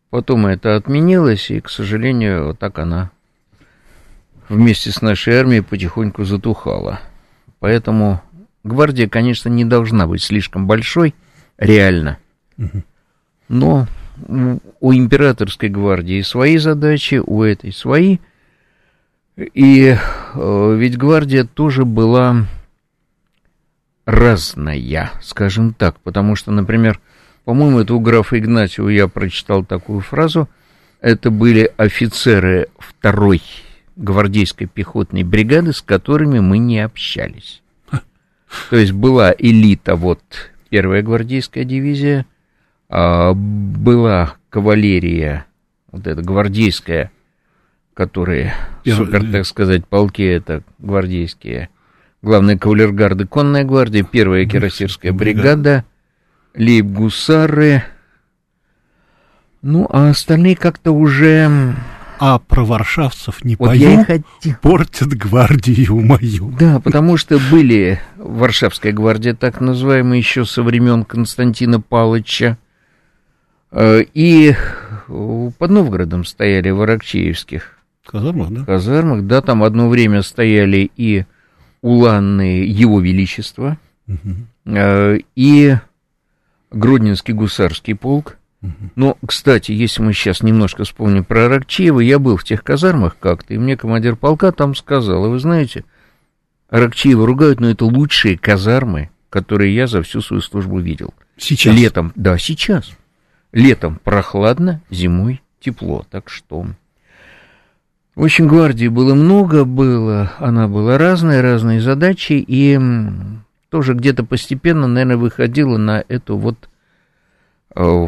[0.10, 3.12] Потом это отменилось, и, к сожалению, вот так она
[4.50, 7.00] вместе с нашей армией потихоньку затухала.
[7.60, 8.22] Поэтому
[8.64, 11.16] гвардия, конечно, не должна быть слишком большой,
[11.58, 12.18] реально.
[13.48, 13.88] Но
[14.80, 18.20] у императорской гвардии свои задачи, у этой свои.
[19.36, 19.96] И
[20.36, 22.46] э, ведь гвардия тоже была
[24.06, 27.00] разная, скажем так, потому что, например,
[27.46, 30.50] по-моему, это у графа Игнатьева я прочитал такую фразу,
[31.02, 33.42] это были офицеры второй
[33.96, 37.62] гвардейской пехотной бригады, с которыми мы не общались.
[38.70, 40.22] То есть была элита, вот
[40.70, 42.26] первая гвардейская дивизия,
[42.90, 45.46] а, была кавалерия,
[45.92, 47.12] вот эта гвардейская,
[47.94, 48.54] которые,
[48.86, 51.70] супер, так сказать, полки это гвардейские,
[52.24, 55.86] главная кавалергарды, конная гвардия, первая кирасирская бригада,
[56.56, 57.84] лейб-гусары,
[59.62, 61.76] ну, а остальные как-то уже...
[62.20, 64.56] А про варшавцев не вот пою, хотел...
[64.62, 66.54] портят гвардию мою.
[66.58, 72.58] Да, потому что были Варшавская гвардия, так называемая, еще со времен Константина Палыча,
[73.72, 74.56] э, и
[75.08, 78.64] под Новгородом стояли в Аракчеевских казармах, да?
[78.64, 81.26] казармах, да, там одно время стояли и
[81.84, 84.36] уланные Его Величества, угу.
[85.36, 85.76] и
[86.72, 88.38] Гродненский гусарский полк.
[88.62, 88.72] Угу.
[88.96, 93.54] Но, кстати, если мы сейчас немножко вспомним про Аракчеева, я был в тех казармах как-то,
[93.54, 95.84] и мне командир полка там сказал, и вы знаете,
[96.70, 101.14] Аракчеева ругают, но это лучшие казармы, которые я за всю свою службу видел.
[101.38, 101.76] Сейчас?
[101.76, 102.92] Летом, да, сейчас.
[103.52, 106.66] Летом прохладно, зимой тепло, так что...
[108.16, 112.80] В общем, гвардии было много, было, она была разная, разные задачи, и
[113.70, 116.70] тоже где-то постепенно, наверное, выходила на эту вот
[117.76, 118.08] э,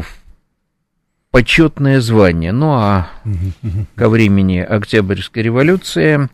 [1.32, 2.52] почетное звание.
[2.52, 3.10] Ну а
[3.96, 6.28] ко времени Октябрьской революции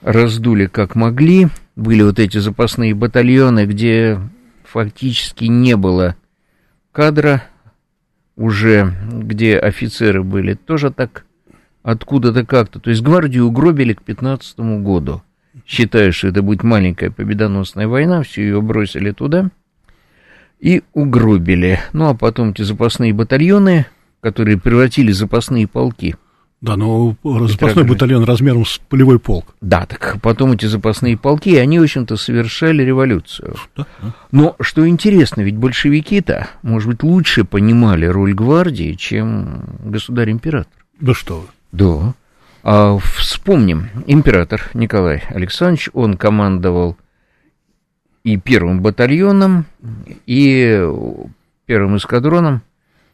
[0.00, 1.48] раздули как могли.
[1.76, 4.18] Были вот эти запасные батальоны, где
[4.64, 6.16] фактически не было
[6.90, 7.44] кадра
[8.34, 11.26] уже, где офицеры были тоже так
[11.82, 12.80] откуда-то как-то.
[12.80, 15.22] То есть гвардию угробили к 15 году
[15.66, 19.50] считая, что это будет маленькая победоносная война, все ее бросили туда
[20.58, 21.80] и угробили.
[21.92, 23.86] Ну, а потом эти запасные батальоны,
[24.20, 26.16] которые превратили запасные полки.
[26.60, 29.54] Да, но запасной батальон размером с полевой полк.
[29.62, 33.56] Да, так потом эти запасные полки, они, в общем-то, совершали революцию.
[33.74, 33.86] Да.
[34.30, 40.70] Но, что интересно, ведь большевики-то, может быть, лучше понимали роль гвардии, чем государь-император.
[41.00, 41.46] Да что вы.
[41.72, 42.14] Да.
[42.62, 46.96] А, вспомним, император Николай Александрович, он командовал
[48.22, 49.64] и первым батальоном,
[50.26, 50.86] и
[51.66, 52.62] первым эскадроном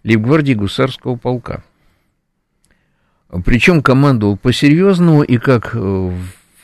[0.02, 1.62] Лейбгвардии гусарского полка.
[3.44, 6.14] Причем командовал по-серьезному, и как в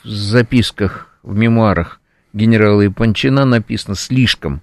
[0.03, 2.01] записках, в мемуарах
[2.33, 4.61] генерала Ипанчина написано, слишком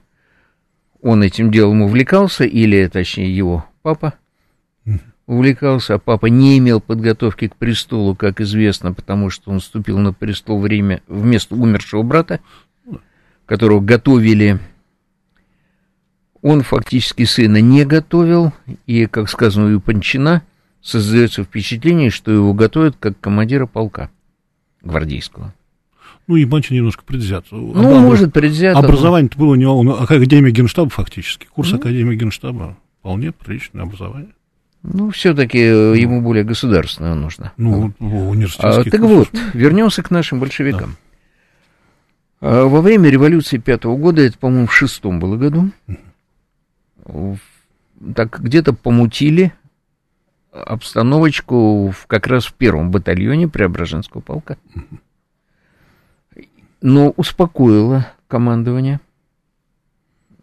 [1.03, 4.15] он этим делом увлекался, или, точнее, его папа,
[5.31, 10.13] увлекался, а папа не имел подготовки к престолу, как известно, потому что он вступил на
[10.13, 12.41] престол время вместо умершего брата,
[13.47, 14.59] которого готовили.
[16.43, 18.53] Он фактически сына не готовил,
[18.87, 20.43] и, как сказано у Панчина,
[20.81, 24.11] создается впечатление, что его готовят как командира полка
[24.83, 25.55] гвардейского.
[26.27, 27.47] Ну, и Банчин немножко предвзят.
[27.53, 28.03] Ну, Об...
[28.03, 28.77] может, предвзят.
[28.77, 31.47] Образование было у него, он академия генштаба фактически.
[31.47, 31.79] Курс ну.
[31.79, 32.77] академии генштаба.
[32.99, 34.33] Вполне приличное образование.
[34.83, 37.53] Ну, все-таки э, ему более государственное нужно.
[37.57, 38.89] Ну, университетский.
[38.89, 40.97] А, так вот, вернемся к нашим большевикам.
[42.41, 45.71] А во время революции пятого года, это, по-моему, в шестом было году,
[48.15, 49.53] так где-то помутили
[50.53, 54.57] обстановочку в, как раз в первом батальоне Преображенского полка.
[56.81, 59.01] Но успокоило командование.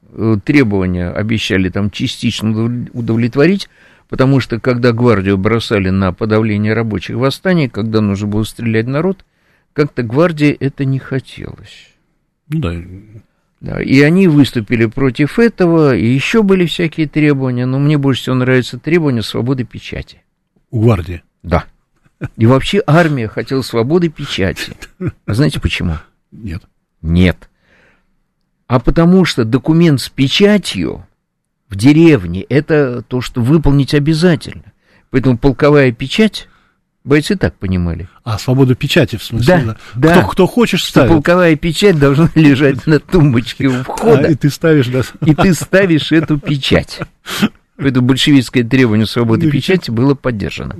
[0.10, 2.52] Э, требования обещали там частично
[2.94, 3.70] удовлетворить,
[4.10, 9.26] потому что когда гвардию бросали на подавление рабочих восстаний, когда нужно было стрелять народ,
[9.74, 11.90] как-то гвардии это не хотелось.
[12.50, 12.76] Ну да.
[13.62, 13.82] да.
[13.82, 18.80] И они выступили против этого, и еще были всякие требования, но мне больше всего нравится
[18.80, 20.24] требование свободы печати.
[20.72, 21.24] У гвардии?
[21.44, 21.66] Да.
[22.36, 24.74] И вообще армия хотела свободы печати.
[25.26, 25.98] А знаете почему?
[26.32, 26.64] Нет.
[27.02, 27.50] Нет.
[28.68, 31.06] А потому что документ с печатью
[31.70, 34.74] в деревне это то, что выполнить обязательно.
[35.10, 36.48] Поэтому полковая печать
[37.08, 38.10] Бойцы так понимали.
[38.26, 39.64] А, свобода печати, в смысле?
[39.66, 40.18] Да, да.
[40.18, 41.10] Кто, кто хочешь, ставит.
[41.10, 44.28] полковая печать должна лежать на тумбочке у входа.
[44.28, 45.04] А, и ты ставишь, да.
[45.26, 47.00] И ты ставишь эту печать.
[47.78, 50.76] Поэтому большевистское требование свободы печати было поддержано.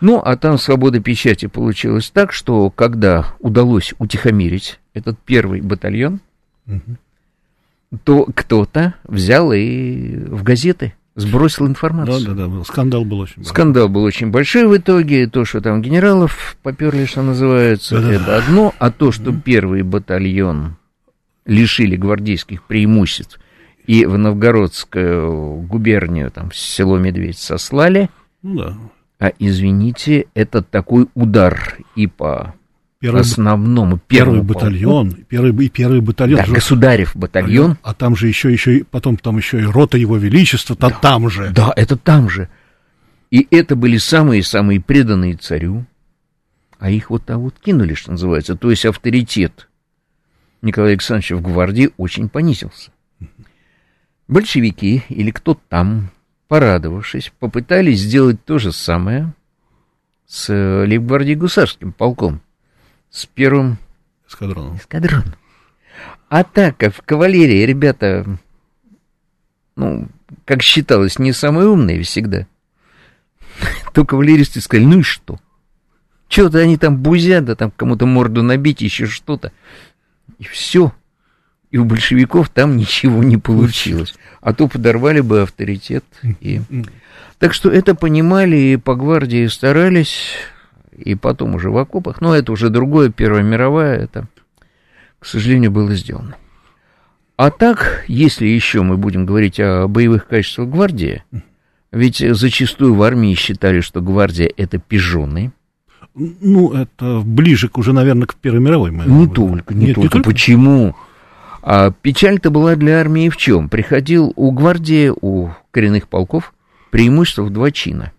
[0.00, 6.20] Ну, а там свобода печати получилась так, что когда удалось утихомирить этот первый батальон,
[6.66, 6.96] угу.
[8.04, 12.34] То кто-то взял и в газеты сбросил информацию.
[12.34, 13.50] Да, да, да, скандал был очень большой.
[13.50, 15.26] Скандал был очень большой в итоге.
[15.28, 18.36] То, что там генералов поперли, что называется, да, это да.
[18.38, 18.74] одно.
[18.78, 20.76] А то, что первый батальон
[21.46, 23.38] лишили гвардейских преимуществ
[23.86, 28.08] и в Новгородскую губернию, там, село Медведь сослали,
[28.42, 28.76] ну, да.
[29.18, 32.54] а, извините, это такой удар и по
[33.04, 36.40] первый, основному первый батальон, первый и первый батальон.
[36.44, 37.76] Да, государев батальон.
[37.82, 41.50] А там же еще еще потом там еще и рота его величества, да, там же.
[41.50, 42.48] Да, это там же.
[43.30, 45.84] И это были самые самые преданные царю,
[46.78, 48.56] а их вот там вот кинули, что называется.
[48.56, 49.68] То есть авторитет
[50.62, 52.90] Николая Александровича в гвардии очень понизился.
[54.28, 56.10] Большевики или кто там,
[56.48, 59.34] порадовавшись, попытались сделать то же самое
[60.26, 62.40] с э, лейб-гвардией гусарским полком
[63.14, 63.78] с первым
[64.28, 64.76] эскадроном.
[64.76, 65.36] эскадрон.
[66.28, 68.26] А так как в кавалерии ребята,
[69.76, 70.08] ну,
[70.44, 72.48] как считалось, не самые умные всегда,
[73.94, 75.38] то кавалеристы сказали, ну и что?
[76.28, 79.52] Что-то они там бузят, да там кому-то морду набить, еще что-то.
[80.40, 80.92] И все.
[81.70, 84.14] И у большевиков там ничего не получилось.
[84.40, 86.04] А то подорвали бы авторитет.
[86.40, 86.60] И...
[87.38, 90.32] Так что это понимали и по гвардии старались
[90.96, 92.20] и потом уже в окопах.
[92.20, 94.26] Но это уже другое, Первая мировая, это,
[95.18, 96.36] к сожалению, было сделано.
[97.36, 101.24] А так, если еще мы будем говорить о боевых качествах гвардии,
[101.90, 105.52] ведь зачастую в армии считали, что гвардия это пижоны.
[106.14, 108.92] Ну, это ближе к уже, наверное, к Первой мировой.
[108.92, 110.18] Не только, не Нет, только.
[110.18, 110.30] Не только.
[110.30, 110.94] Почему?
[111.62, 113.68] А печаль-то была для армии в чем?
[113.68, 116.52] Приходил у гвардии, у коренных полков
[116.90, 118.12] преимущество в два чина.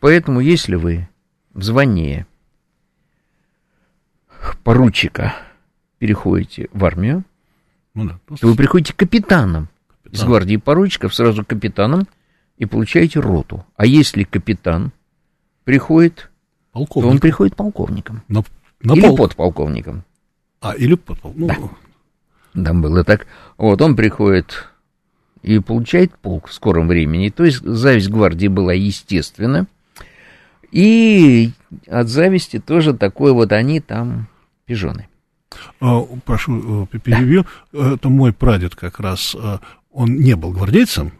[0.00, 1.08] Поэтому, если вы
[1.56, 2.26] в звании
[4.62, 5.34] поручика
[5.98, 7.24] переходите в армию,
[7.94, 9.68] ну, да, то вы приходите капитаном.
[10.02, 10.12] Капитан.
[10.12, 12.06] Из гвардии поручиков сразу капитаном
[12.58, 13.64] и получаете роту.
[13.74, 14.92] А если капитан
[15.64, 16.30] приходит,
[16.72, 18.22] то он приходит полковником.
[18.28, 18.44] На,
[18.82, 19.16] на или пол...
[19.16, 20.04] подполковником.
[20.60, 21.70] А, или подполковником.
[22.54, 22.62] Ну...
[22.62, 22.68] Да.
[22.68, 23.26] Там было так.
[23.56, 24.68] Вот он приходит
[25.42, 27.30] и получает полк в скором времени.
[27.30, 29.66] То есть зависть гвардии была естественна.
[30.76, 31.52] И
[31.86, 34.28] от зависти тоже такой вот они там
[34.66, 35.08] пижоны.
[35.80, 37.46] А, прошу, э, перебью.
[37.72, 37.94] Да.
[37.94, 39.34] Это мой прадед как раз.
[39.34, 39.56] Э,
[39.90, 41.12] он не был гвардейцем,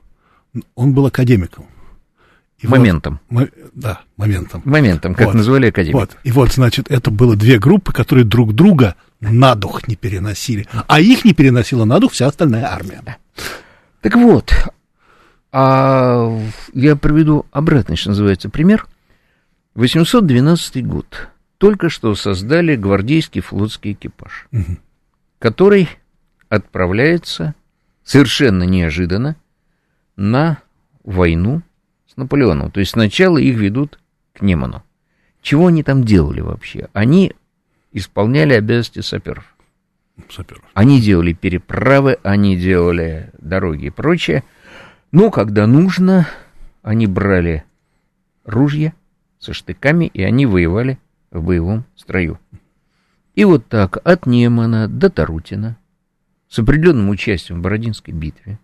[0.75, 1.65] он был академиком.
[2.59, 3.19] И моментом.
[3.31, 4.61] Вот, да, моментом.
[4.67, 5.95] Моментом, как вот, называли академик.
[5.95, 6.19] Вот.
[6.23, 10.69] И вот, значит, это было две группы, которые друг друга на дух не переносили.
[10.87, 13.01] А их не переносила на дух вся остальная армия.
[13.07, 13.17] Да.
[14.03, 14.53] Так вот,
[15.51, 16.39] а
[16.75, 18.87] я приведу обратный, что называется, пример.
[19.77, 21.29] 812 год.
[21.59, 24.79] Только что создали гвардейский флотский экипаж, угу.
[25.39, 25.89] который
[26.49, 27.55] отправляется
[28.03, 29.37] совершенно неожиданно
[30.17, 30.59] на
[31.05, 31.63] войну
[32.07, 32.71] с Наполеоном.
[32.71, 33.99] То есть сначала их ведут
[34.35, 34.83] к Неману.
[35.43, 36.89] Чего они там делали вообще?
[36.93, 37.33] Они
[37.93, 39.45] исполняли обязанности саперов.
[40.31, 40.65] Саперов.
[40.75, 44.43] Они делали переправы, они делали дороги и прочее.
[45.13, 46.27] Но когда нужно,
[46.83, 47.65] они брали
[48.45, 48.93] ружья,
[49.39, 50.99] со штыками, и они воевали
[51.31, 52.39] в боевом строю.
[53.35, 55.77] И вот так от Немана до Тарутина
[56.49, 58.59] с определенным участием в Бородинской битве.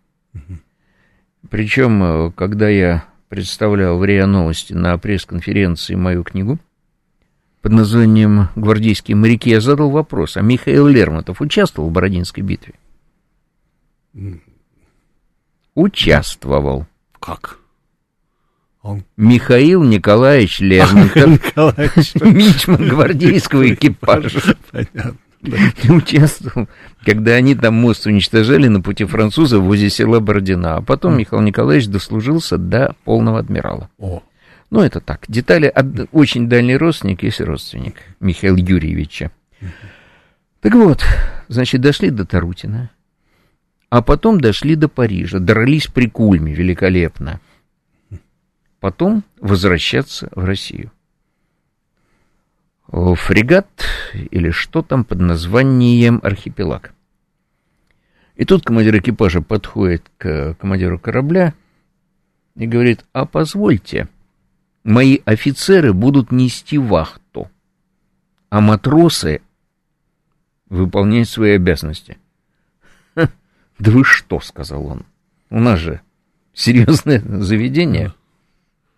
[1.51, 6.59] Причем, э, когда я представлял в РИА Новости на пресс-конференции мою книгу,
[7.61, 12.75] под названием «Гвардейские моряки», я задал вопрос, а Михаил Лермонтов участвовал в Бородинской битве?
[15.75, 16.87] Участвовал.
[17.18, 17.62] Как?
[18.83, 19.05] Он...
[19.16, 21.41] Михаил Николаевич Лермонтов,
[22.20, 24.57] мичман гвардейского экипажа.
[24.70, 25.16] Понятно.
[25.41, 25.59] Да.
[25.89, 26.68] Участвовал,
[27.05, 30.76] когда они там мост уничтожали на пути французов возле села Бородина.
[30.76, 33.91] А потом Михаил Николаевич дослужился до полного адмирала.
[33.99, 34.22] О.
[34.70, 35.24] Ну, это так.
[35.28, 35.66] Детали.
[35.66, 39.33] От, очень дальний родственник, есть родственник Михаила Юрьевича.
[40.61, 41.05] Так вот,
[41.49, 42.91] значит, дошли до Тарутина,
[43.91, 47.41] а потом дошли до Парижа, дрались при Кульме великолепно.
[48.83, 50.91] Потом возвращаться в Россию
[53.14, 53.68] фрегат
[54.12, 56.93] или что там под названием архипелаг.
[58.35, 61.55] И тут командир экипажа подходит к командиру корабля
[62.57, 64.09] и говорит, а позвольте,
[64.83, 67.49] мои офицеры будут нести вахту,
[68.51, 69.43] а матросы
[70.68, 72.18] выполнять свои обязанности.
[73.14, 73.30] да
[73.78, 75.07] вы что, сказал он,
[75.51, 76.01] у нас же
[76.53, 78.12] серьезное заведение.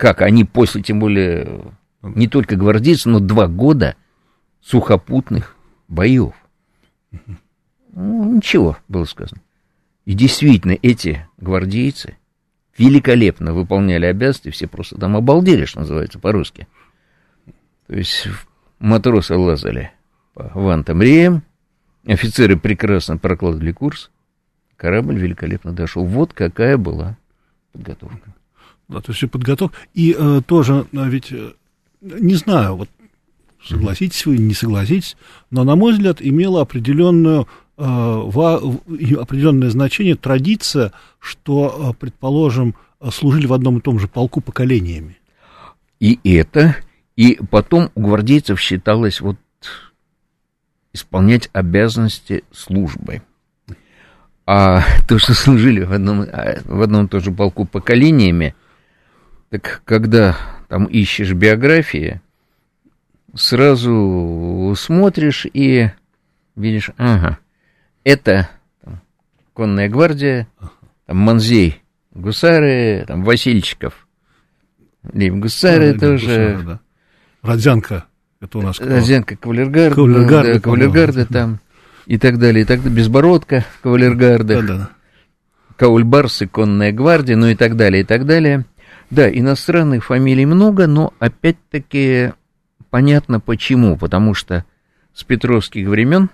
[0.05, 3.97] Как они после, тем более, не только гвардейцы, но два года
[4.61, 5.57] сухопутных
[5.89, 6.35] боев.
[7.91, 9.41] Ну, ничего, было сказано.
[10.05, 12.19] И действительно, эти гвардейцы
[12.77, 16.69] великолепно выполняли обязанности, все просто там обалдели, что называется по-русски.
[17.87, 18.29] То есть
[18.81, 19.91] матросы лазали
[20.35, 21.43] по вантам реям,
[22.07, 24.11] офицеры прекрасно прокладывали курс,
[24.77, 26.05] корабль великолепно дошел.
[26.05, 27.17] Вот какая была
[27.73, 28.35] подготовка.
[28.95, 29.76] Да, то есть и подготовка.
[29.92, 31.51] И э, тоже э, ведь э,
[32.01, 32.88] не знаю, вот
[33.64, 35.16] согласитесь вы, не согласитесь,
[35.51, 42.76] но, на мой взгляд, имело определенную, э, определенное значение традиция, что, предположим,
[43.11, 45.18] служили в одном и том же полку поколениями.
[45.99, 46.76] И это,
[47.16, 49.38] и потом у гвардейцев считалось вот
[50.92, 53.22] исполнять обязанности службы.
[54.47, 56.26] А то, что служили в одном,
[56.64, 58.55] в одном и том же полку поколениями,
[59.55, 60.37] так когда
[60.67, 62.21] там ищешь биографии,
[63.37, 65.91] сразу смотришь и
[66.57, 67.39] видишь, ага,
[68.03, 68.49] это
[68.83, 69.01] там,
[69.55, 70.49] конная гвардия,
[71.07, 74.09] там Манзей, гусары, там Васильчиков,
[75.13, 76.27] Лев гусары да, тоже.
[76.27, 76.81] Гусары, да.
[77.43, 78.05] Родзянка,
[78.41, 78.89] это у нас кто?
[78.89, 81.61] Родзянка, кавалергард, кавалергарда, да, кавалергарды там
[82.07, 84.91] и так далее, и так далее, безбородка, кавалергарда, да, да.
[85.77, 88.65] Каульбарсы, конная гвардия, ну и так далее, и так далее.
[89.11, 92.33] Да, иностранных фамилий много, но опять-таки
[92.91, 93.97] понятно почему.
[93.97, 94.65] Потому что
[95.13, 96.31] с петровских времен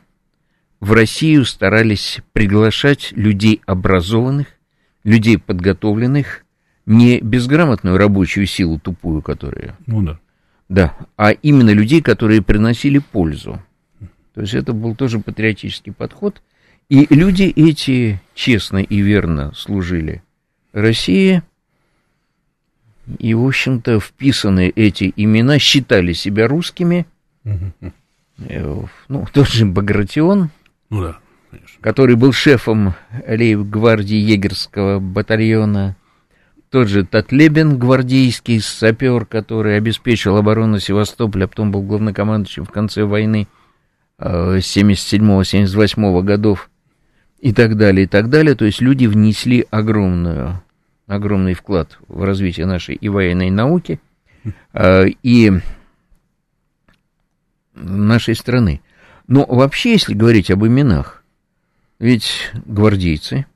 [0.81, 4.47] в Россию старались приглашать людей образованных,
[5.05, 6.45] людей подготовленных,
[6.87, 9.77] не безграмотную рабочую силу тупую, которая...
[9.87, 10.19] Ну да.
[10.69, 13.61] Да, а именно людей, которые приносили пользу.
[14.35, 16.43] То есть это был тоже патриотический подход.
[16.89, 20.23] И люди эти честно и верно служили
[20.73, 21.43] России,
[23.19, 27.07] и, в общем-то, вписаны эти имена, считали себя русскими.
[27.45, 30.51] Э, ну, тот же Багратион,
[30.89, 31.19] ну, да,
[31.81, 32.95] который был шефом
[33.27, 35.97] лейб-гвардии егерского батальона.
[36.71, 43.05] Тот же Татлебин, гвардейский сапер, который обеспечил оборону Севастополя, а потом был главнокомандующим в конце
[43.05, 43.49] войны
[44.21, 46.71] 77-78 э, годов
[47.41, 48.55] и так далее, и так далее.
[48.55, 50.63] То есть люди внесли огромную
[51.11, 54.01] огромный вклад в развитие нашей и военной науки,
[54.73, 55.51] а, и
[57.75, 58.81] нашей страны.
[59.27, 61.25] Но вообще, если говорить об именах,
[61.99, 63.47] ведь гвардейцы,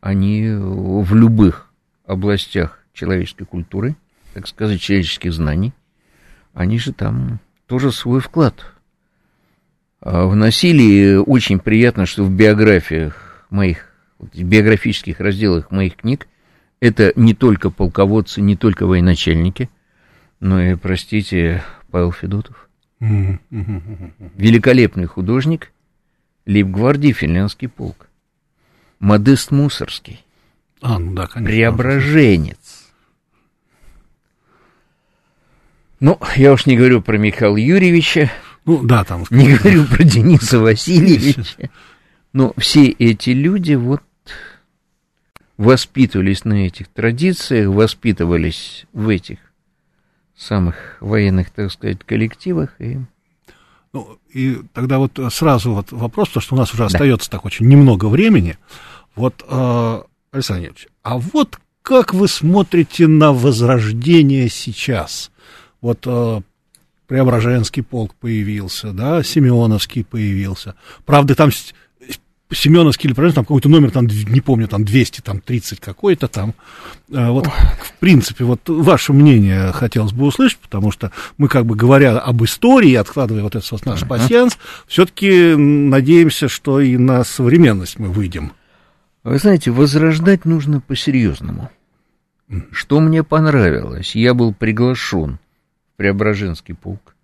[0.00, 1.70] они в любых
[2.04, 3.94] областях человеческой культуры,
[4.34, 5.72] так сказать, человеческих знаний,
[6.52, 8.74] они же там тоже свой вклад
[10.00, 11.14] а, вносили.
[11.14, 13.91] Очень приятно, что в биографиях моих
[14.32, 16.28] в биографических разделах моих книг
[16.80, 19.70] это не только полководцы, не только военачальники,
[20.40, 22.68] но и, простите, Павел Федотов.
[22.98, 25.72] Великолепный художник,
[26.46, 28.08] лейб-гвардии финляндский полк.
[28.98, 30.24] Модест Мусорский.
[30.80, 31.50] А, ну да, конечно.
[31.50, 32.90] Преображенец.
[36.00, 38.30] Ну, я уж не говорю про Михаила Юрьевича.
[38.64, 39.24] Ну, да, там.
[39.30, 41.70] Не говорю про Дениса Васильевича.
[42.32, 44.02] Но все эти люди вот
[45.62, 49.38] воспитывались на этих традициях, воспитывались в этих
[50.36, 52.80] самых военных, так сказать, коллективах.
[52.80, 52.98] И...
[53.92, 56.86] Ну, и тогда вот сразу вот вопрос, потому что у нас уже да.
[56.86, 58.58] остается так очень немного времени.
[59.14, 60.02] Вот, э,
[60.32, 65.30] Александр Ильич, а вот как вы смотрите на возрождение сейчас?
[65.80, 66.40] Вот э,
[67.06, 70.74] Преображенский полк появился, да, Семеновский появился.
[71.04, 71.50] Правда, там
[72.52, 76.54] Семеновский или там какой-то номер, там, не помню, там 200, там 30 какой-то там.
[77.12, 81.76] А, вот, в принципе, вот ваше мнение хотелось бы услышать, потому что мы, как бы
[81.76, 87.98] говоря об истории, откладывая вот этот вот наш пассианс, все-таки надеемся, что и на современность
[87.98, 88.52] мы выйдем.
[89.24, 91.70] Вы знаете, возрождать нужно по-серьезному.
[92.70, 95.38] Что мне понравилось, я был приглашен
[95.94, 97.14] в Преображенский полк.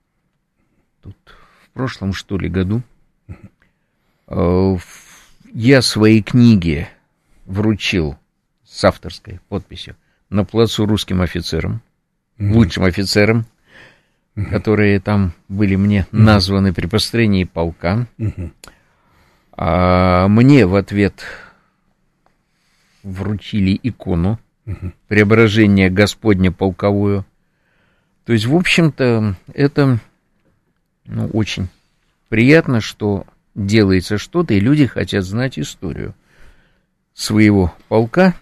[1.02, 1.16] Тут
[1.64, 2.82] в прошлом, что ли, году.
[4.26, 4.76] А,
[5.52, 6.88] я свои книги
[7.46, 8.16] вручил
[8.64, 9.96] с авторской подписью
[10.30, 11.82] на плацу русским офицерам,
[12.38, 12.52] mm-hmm.
[12.52, 13.46] лучшим офицерам,
[14.36, 14.50] mm-hmm.
[14.50, 16.18] которые там были мне mm-hmm.
[16.18, 18.06] названы при построении полка.
[18.18, 18.52] Mm-hmm.
[19.52, 21.24] А мне в ответ
[23.02, 24.92] вручили икону угу.
[25.08, 27.24] преображения Господня полковую.
[28.24, 29.98] То есть, в общем-то, это
[31.06, 31.68] ну, очень
[32.28, 33.26] приятно, что
[33.58, 36.14] делается что-то, и люди хотят знать историю
[37.12, 38.34] своего полка.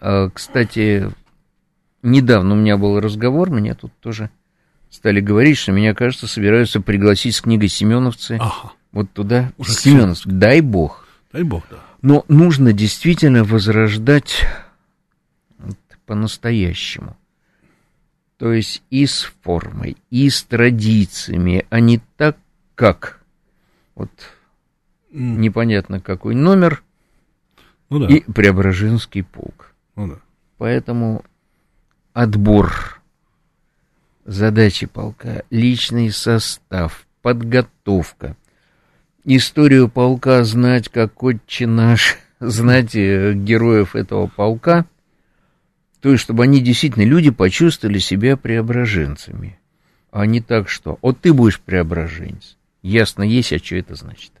[0.00, 1.10] А, кстати,
[2.02, 4.30] недавно у меня был разговор, мне тут тоже
[4.90, 8.72] стали говорить, что меня, кажется, собираются пригласить с книгой Семеновцы ага.
[8.90, 10.28] вот туда, Уже Семеновцы.
[10.28, 11.06] Дай бог.
[11.32, 11.78] Дай бог, да.
[12.00, 14.46] Но нужно действительно возрождать
[16.06, 17.16] по-настоящему.
[18.38, 22.36] То есть и с формой, и с традициями, а не так,
[22.74, 23.22] как
[23.94, 24.10] вот
[25.12, 25.36] mm.
[25.36, 26.82] непонятно какой номер
[27.88, 28.06] ну, да.
[28.06, 29.74] и Преображенский полк.
[29.96, 30.16] Ну, да.
[30.58, 31.24] Поэтому
[32.12, 33.00] отбор
[34.24, 38.36] задачи полка, личный состав, подготовка,
[39.24, 44.86] историю полка знать, как отче наш, знать э, героев этого полка,
[46.00, 49.58] то есть, чтобы они действительно, люди почувствовали себя преображенцами,
[50.10, 52.56] а не так, что «вот ты будешь преображенец».
[52.82, 54.32] Ясно есть, а что это значит.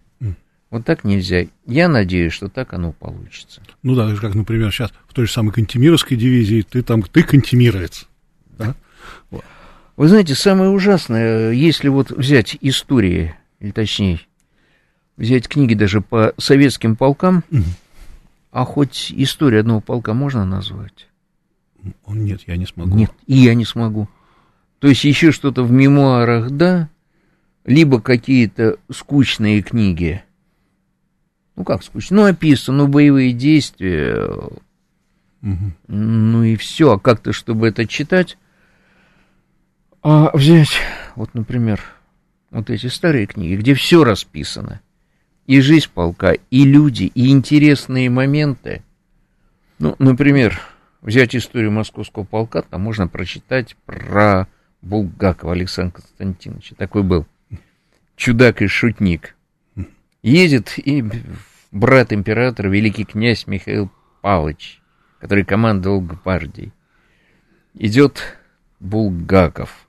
[0.72, 1.44] Вот так нельзя.
[1.66, 3.60] Я надеюсь, что так оно получится.
[3.82, 8.08] Ну да, как, например, сейчас в той же самой Кантемировской дивизии ты там, ты кантемировец.
[8.56, 8.74] Да?
[9.30, 14.20] Вы знаете, самое ужасное, если вот взять истории, или точнее,
[15.18, 17.64] взять книги даже по советским полкам, угу.
[18.50, 21.06] а хоть историю одного полка можно назвать?
[22.06, 22.96] Нет, я не смогу.
[22.96, 24.08] Нет, и я не смогу.
[24.78, 26.88] То есть еще что-то в мемуарах, да,
[27.66, 30.22] либо какие-то скучные книги.
[31.56, 32.16] Ну как скучно?
[32.16, 34.26] Ну, описано, ну, боевые действия.
[35.42, 35.72] Угу.
[35.88, 36.92] Ну и все.
[36.92, 38.38] А как-то, чтобы это читать,
[40.02, 40.72] а взять,
[41.14, 41.80] вот, например,
[42.50, 44.80] вот эти старые книги, где все расписано.
[45.46, 48.82] И жизнь полка, и люди, и интересные моменты.
[49.78, 50.60] Ну, например,
[51.00, 54.46] взять историю московского полка, там можно прочитать про
[54.82, 56.74] Булгакова Александра Константиновича.
[56.76, 57.26] Такой был
[58.16, 59.36] чудак и шутник.
[60.22, 61.04] Едет и
[61.72, 64.80] брат императора, великий князь Михаил Павлович,
[65.18, 66.72] который командовал гвардией.
[67.74, 68.38] Идет
[68.78, 69.88] Булгаков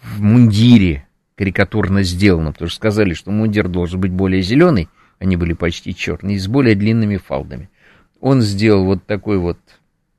[0.00, 4.88] в мундире, карикатурно сделано, потому что сказали, что мундир должен быть более зеленый,
[5.18, 7.68] они были почти черные, с более длинными фалдами.
[8.20, 9.58] Он сделал вот такой вот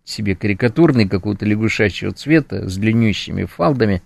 [0.04, 4.02] себе карикатурный, какого-то лягушачьего цвета, с длиннющими фалдами.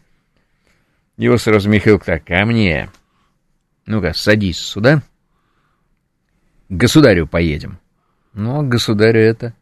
[1.17, 2.89] Его сразу Михаил так, ко мне.
[3.86, 5.01] Ну-ка, садись сюда.
[6.69, 7.79] К государю поедем.
[8.34, 9.53] Ну, а государю это...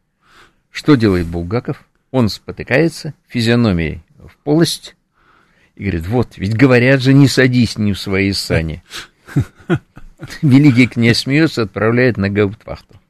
[0.70, 1.84] Что делает Булгаков?
[2.12, 4.94] Он спотыкается, физиономией в полость,
[5.74, 8.84] и говорит, вот, ведь говорят же, не садись ни в свои сани.
[10.42, 13.00] Великий князь смеется, отправляет на гауптвахту.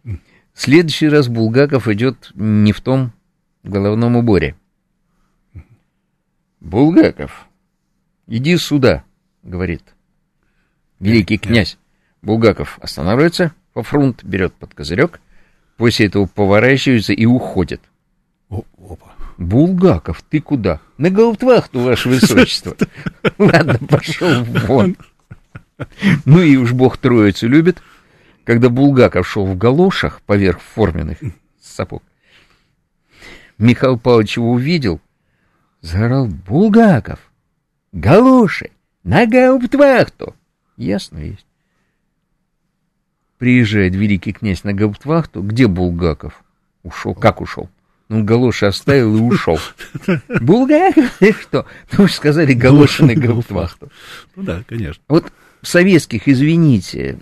[0.54, 3.12] следующий раз Булгаков идет не в том
[3.62, 4.54] головном уборе.
[6.60, 7.46] Булгаков,
[8.26, 9.04] иди сюда,
[9.42, 9.82] говорит
[11.00, 11.78] великий князь.
[12.22, 15.20] Булгаков останавливается, по фронт берет под козырек,
[15.76, 17.80] после этого поворачивается и уходит.
[18.50, 19.14] Опа.
[19.38, 20.80] Булгаков, ты куда?
[20.98, 22.76] На гауптвахту, ваше высочество.
[23.38, 24.96] Ладно, пошел вон.
[26.26, 27.82] Ну и уж бог троицу любит.
[28.44, 31.18] Когда Булгаков шел в галошах поверх форменных
[31.60, 32.02] сапог,
[33.58, 35.00] Михаил Павлович его увидел,
[35.80, 37.20] заорал Булгаков,
[37.92, 38.70] галоши,
[39.04, 40.34] на гауптвахту.
[40.80, 41.44] Ясно есть.
[43.36, 46.42] Приезжает великий князь на гауптвахту, где Булгаков?
[46.82, 47.14] Ушел.
[47.14, 47.68] Как ушел?
[48.08, 49.58] Ну, галоши оставил и ушел.
[50.40, 51.20] Булгаков?
[51.42, 51.66] Что?
[51.92, 53.90] Ну, сказали галоши на гауптвахту.
[54.36, 55.02] Ну да, конечно.
[55.06, 57.18] Вот в советских, извините,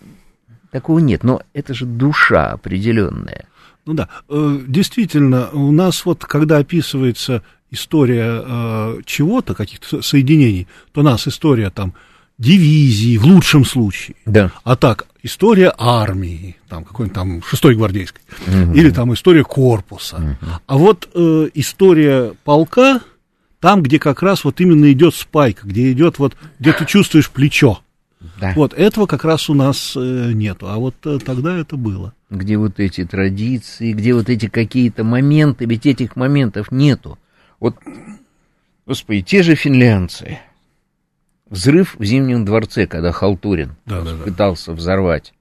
[0.70, 3.46] такого нет, но это же душа определенная.
[3.86, 7.42] Ну да, э, действительно, у нас вот, когда описывается
[7.72, 11.94] история э, чего-то, каких-то соединений, то нас история там
[12.38, 14.16] дивизии в лучшем случае.
[14.24, 14.52] Да.
[14.64, 18.72] А так, история армии, там какой-нибудь там шестой гвардейской, угу.
[18.72, 20.16] или там история корпуса.
[20.16, 20.50] Угу.
[20.66, 23.00] А вот э, история полка,
[23.60, 27.80] там, где как раз вот именно идет спайка, где идет вот, где ты чувствуешь плечо.
[28.40, 28.52] Да.
[28.56, 32.14] Вот этого как раз у нас э, нету, а вот э, тогда это было.
[32.30, 37.18] Где вот эти традиции, где вот эти какие-то моменты, ведь этих моментов нету.
[37.60, 37.76] Вот,
[38.86, 40.40] господи, те же финлянцы,
[41.50, 44.72] Взрыв в Зимнем дворце, когда Халтурин да, да, пытался да.
[44.74, 45.32] взорвать.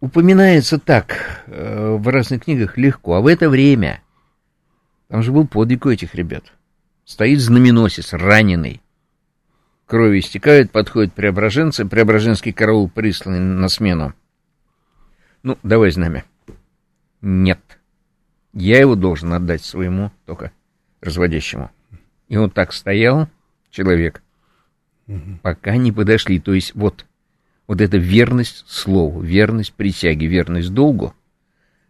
[0.00, 4.02] Упоминается так э, в разных книгах легко, а в это время
[5.08, 6.44] там же был подвиг у этих ребят.
[7.06, 8.82] Стоит знаменосец, раненый.
[9.86, 14.12] Крови истекают, подходят преображенцы, преображенский караул присланный на смену.
[15.42, 16.24] Ну, давай знамя.
[17.22, 17.60] Нет.
[18.52, 20.52] Я его должен отдать своему только
[21.00, 21.70] разводящему.
[22.28, 23.28] И он так стоял,
[23.70, 24.22] человек,
[25.06, 25.38] угу.
[25.42, 26.38] пока не подошли.
[26.40, 27.06] То есть вот,
[27.66, 31.14] вот эта верность слову, верность присяге, верность долгу,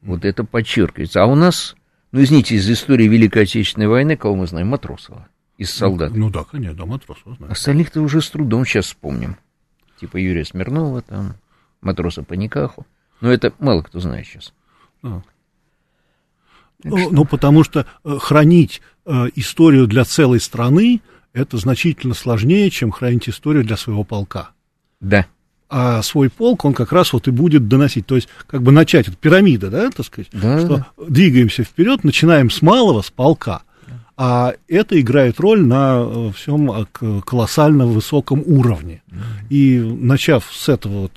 [0.03, 1.23] вот это подчеркивается.
[1.23, 1.77] А у нас,
[2.13, 4.69] ну, извините, из истории Великой Отечественной войны, кого мы знаем?
[4.69, 6.13] Матросова, из солдат.
[6.13, 7.53] Ну, ну да, конечно, да, Матросова знаем.
[7.53, 9.37] Остальных-то уже с трудом сейчас вспомним.
[9.99, 11.37] Типа Юрия Смирнова там,
[11.81, 12.87] матроса по Никаху.
[13.21, 14.53] Но это мало кто знает сейчас.
[15.03, 15.23] А.
[16.83, 21.01] Ну, ну, потому что э, хранить э, историю для целой страны
[21.35, 24.51] это значительно сложнее, чем хранить историю для своего полка.
[25.01, 25.27] Да.
[25.69, 28.07] А свой полк, он как раз вот и будет доносить.
[28.07, 32.51] То есть, как бы начать, это пирамида, да, так сказать, да, что двигаемся вперед, начинаем
[32.51, 33.63] с малого, с полка.
[34.17, 39.03] А это играет роль на э, всем э, колоссально высоком уровне.
[39.51, 41.11] И начав с этого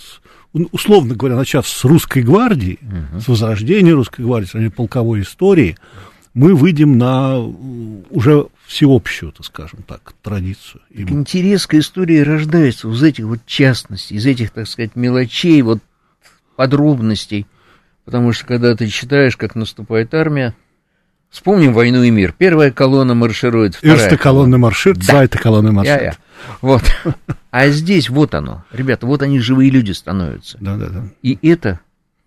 [0.54, 5.78] вот, условно говоря, начав с русской гвардии, uh с возрождения русской гвардии, с полковой истории,
[6.38, 10.82] мы выйдем на уже всеобщую, так скажем так, традицию.
[10.96, 15.80] Так интерес к истории рождается из этих вот частностей, из этих, так сказать, мелочей, вот
[16.56, 17.48] подробностей.
[18.06, 20.56] Потому что когда ты читаешь, как наступает армия,
[21.32, 22.36] вспомним «Войну и мир».
[22.38, 25.14] Первая колонна марширует, вторая Эрста колонна марширует, да.
[25.14, 26.20] zweite колонна марширует.
[26.62, 26.84] Вот.
[27.50, 28.64] А здесь вот оно.
[28.72, 30.60] Ребята, вот они живые люди становятся.
[30.62, 31.04] Да, да, да.
[31.24, 31.80] И это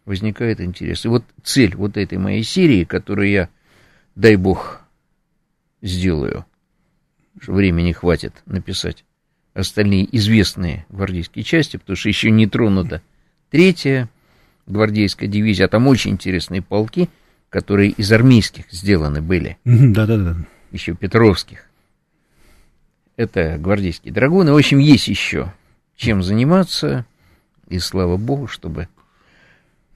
[0.04, 1.04] возникает интерес.
[1.04, 3.48] И вот цель вот этой моей серии, которую я
[4.20, 4.82] дай бог,
[5.80, 6.44] сделаю,
[7.40, 9.04] что времени хватит написать
[9.54, 13.02] остальные известные гвардейские части, потому что еще не тронута
[13.50, 14.10] третья
[14.66, 17.08] гвардейская дивизия, а там очень интересные полки,
[17.48, 19.56] которые из армейских сделаны были.
[19.64, 20.36] Да-да-да.
[20.70, 21.66] Еще Петровских.
[23.16, 24.52] Это гвардейские драгуны.
[24.52, 25.52] В общем, есть еще
[25.96, 27.04] чем заниматься,
[27.68, 28.88] и слава богу, чтобы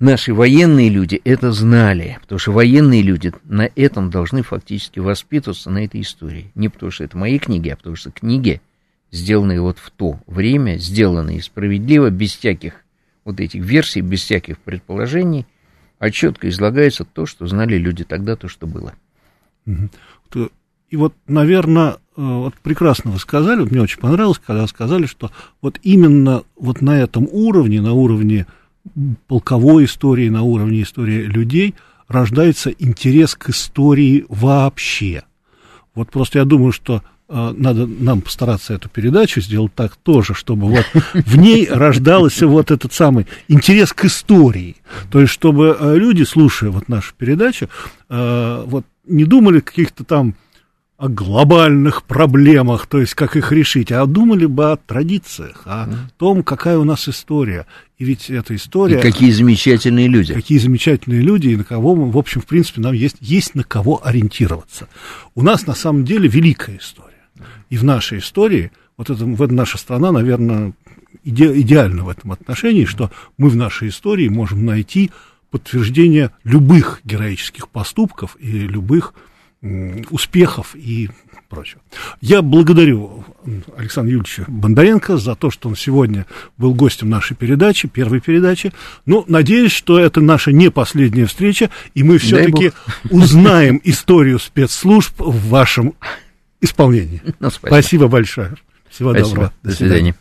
[0.01, 5.84] Наши военные люди это знали, потому что военные люди на этом должны фактически воспитываться, на
[5.84, 6.51] этой истории.
[6.55, 8.61] Не потому что это мои книги, а потому что книги,
[9.12, 12.84] сделанные вот в то время, сделанные справедливо, без всяких
[13.24, 15.47] вот этих версий, без всяких предположений,
[15.99, 18.95] а четко излагается то, что знали люди тогда, то, что было.
[20.90, 25.32] И вот, наверное, э, вот прекрасно вы сказали, вот мне очень понравилось, когда сказали, что
[25.61, 28.47] вот именно вот на этом уровне, на уровне
[29.26, 31.74] полковой истории, на уровне истории людей,
[32.09, 35.24] рождается интерес к истории вообще.
[35.95, 40.68] Вот просто я думаю, что э, надо нам постараться эту передачу сделать так тоже, чтобы
[40.68, 44.76] вот в ней рождался вот этот самый интерес к истории.
[45.11, 47.68] То есть, чтобы э, люди, слушая вот нашу передачу,
[48.09, 50.35] э, вот не думали каких-то там
[51.05, 55.86] о глобальных проблемах, то есть как их решить, а думали бы о традициях, о
[56.16, 57.66] том, какая у нас история.
[57.98, 59.00] И ведь эта история...
[59.00, 60.32] И какие замечательные люди.
[60.32, 63.64] Какие замечательные люди, и на кого мы, в общем, в принципе, нам есть, есть на
[63.64, 64.88] кого ориентироваться.
[65.34, 67.12] У нас на самом деле великая история.
[67.68, 70.72] И в нашей истории, вот это, вот наша страна, наверное,
[71.22, 75.11] иде, идеальна в этом отношении, что мы в нашей истории можем найти
[75.50, 79.12] подтверждение любых героических поступков и любых
[80.10, 81.08] успехов и
[81.48, 81.80] прочего.
[82.20, 83.24] Я благодарю
[83.76, 86.26] Александра Юрьевича Бондаренко за то, что он сегодня
[86.58, 88.72] был гостем нашей передачи, первой передачи.
[89.06, 92.72] Ну, надеюсь, что это наша не последняя встреча, и мы все-таки
[93.10, 95.94] узнаем историю спецслужб в вашем
[96.60, 97.22] исполнении.
[97.40, 97.66] Ну, спасибо.
[97.66, 98.54] спасибо большое.
[98.90, 99.28] Всего спасибо.
[99.28, 99.52] доброго.
[99.62, 100.14] До, До свидания.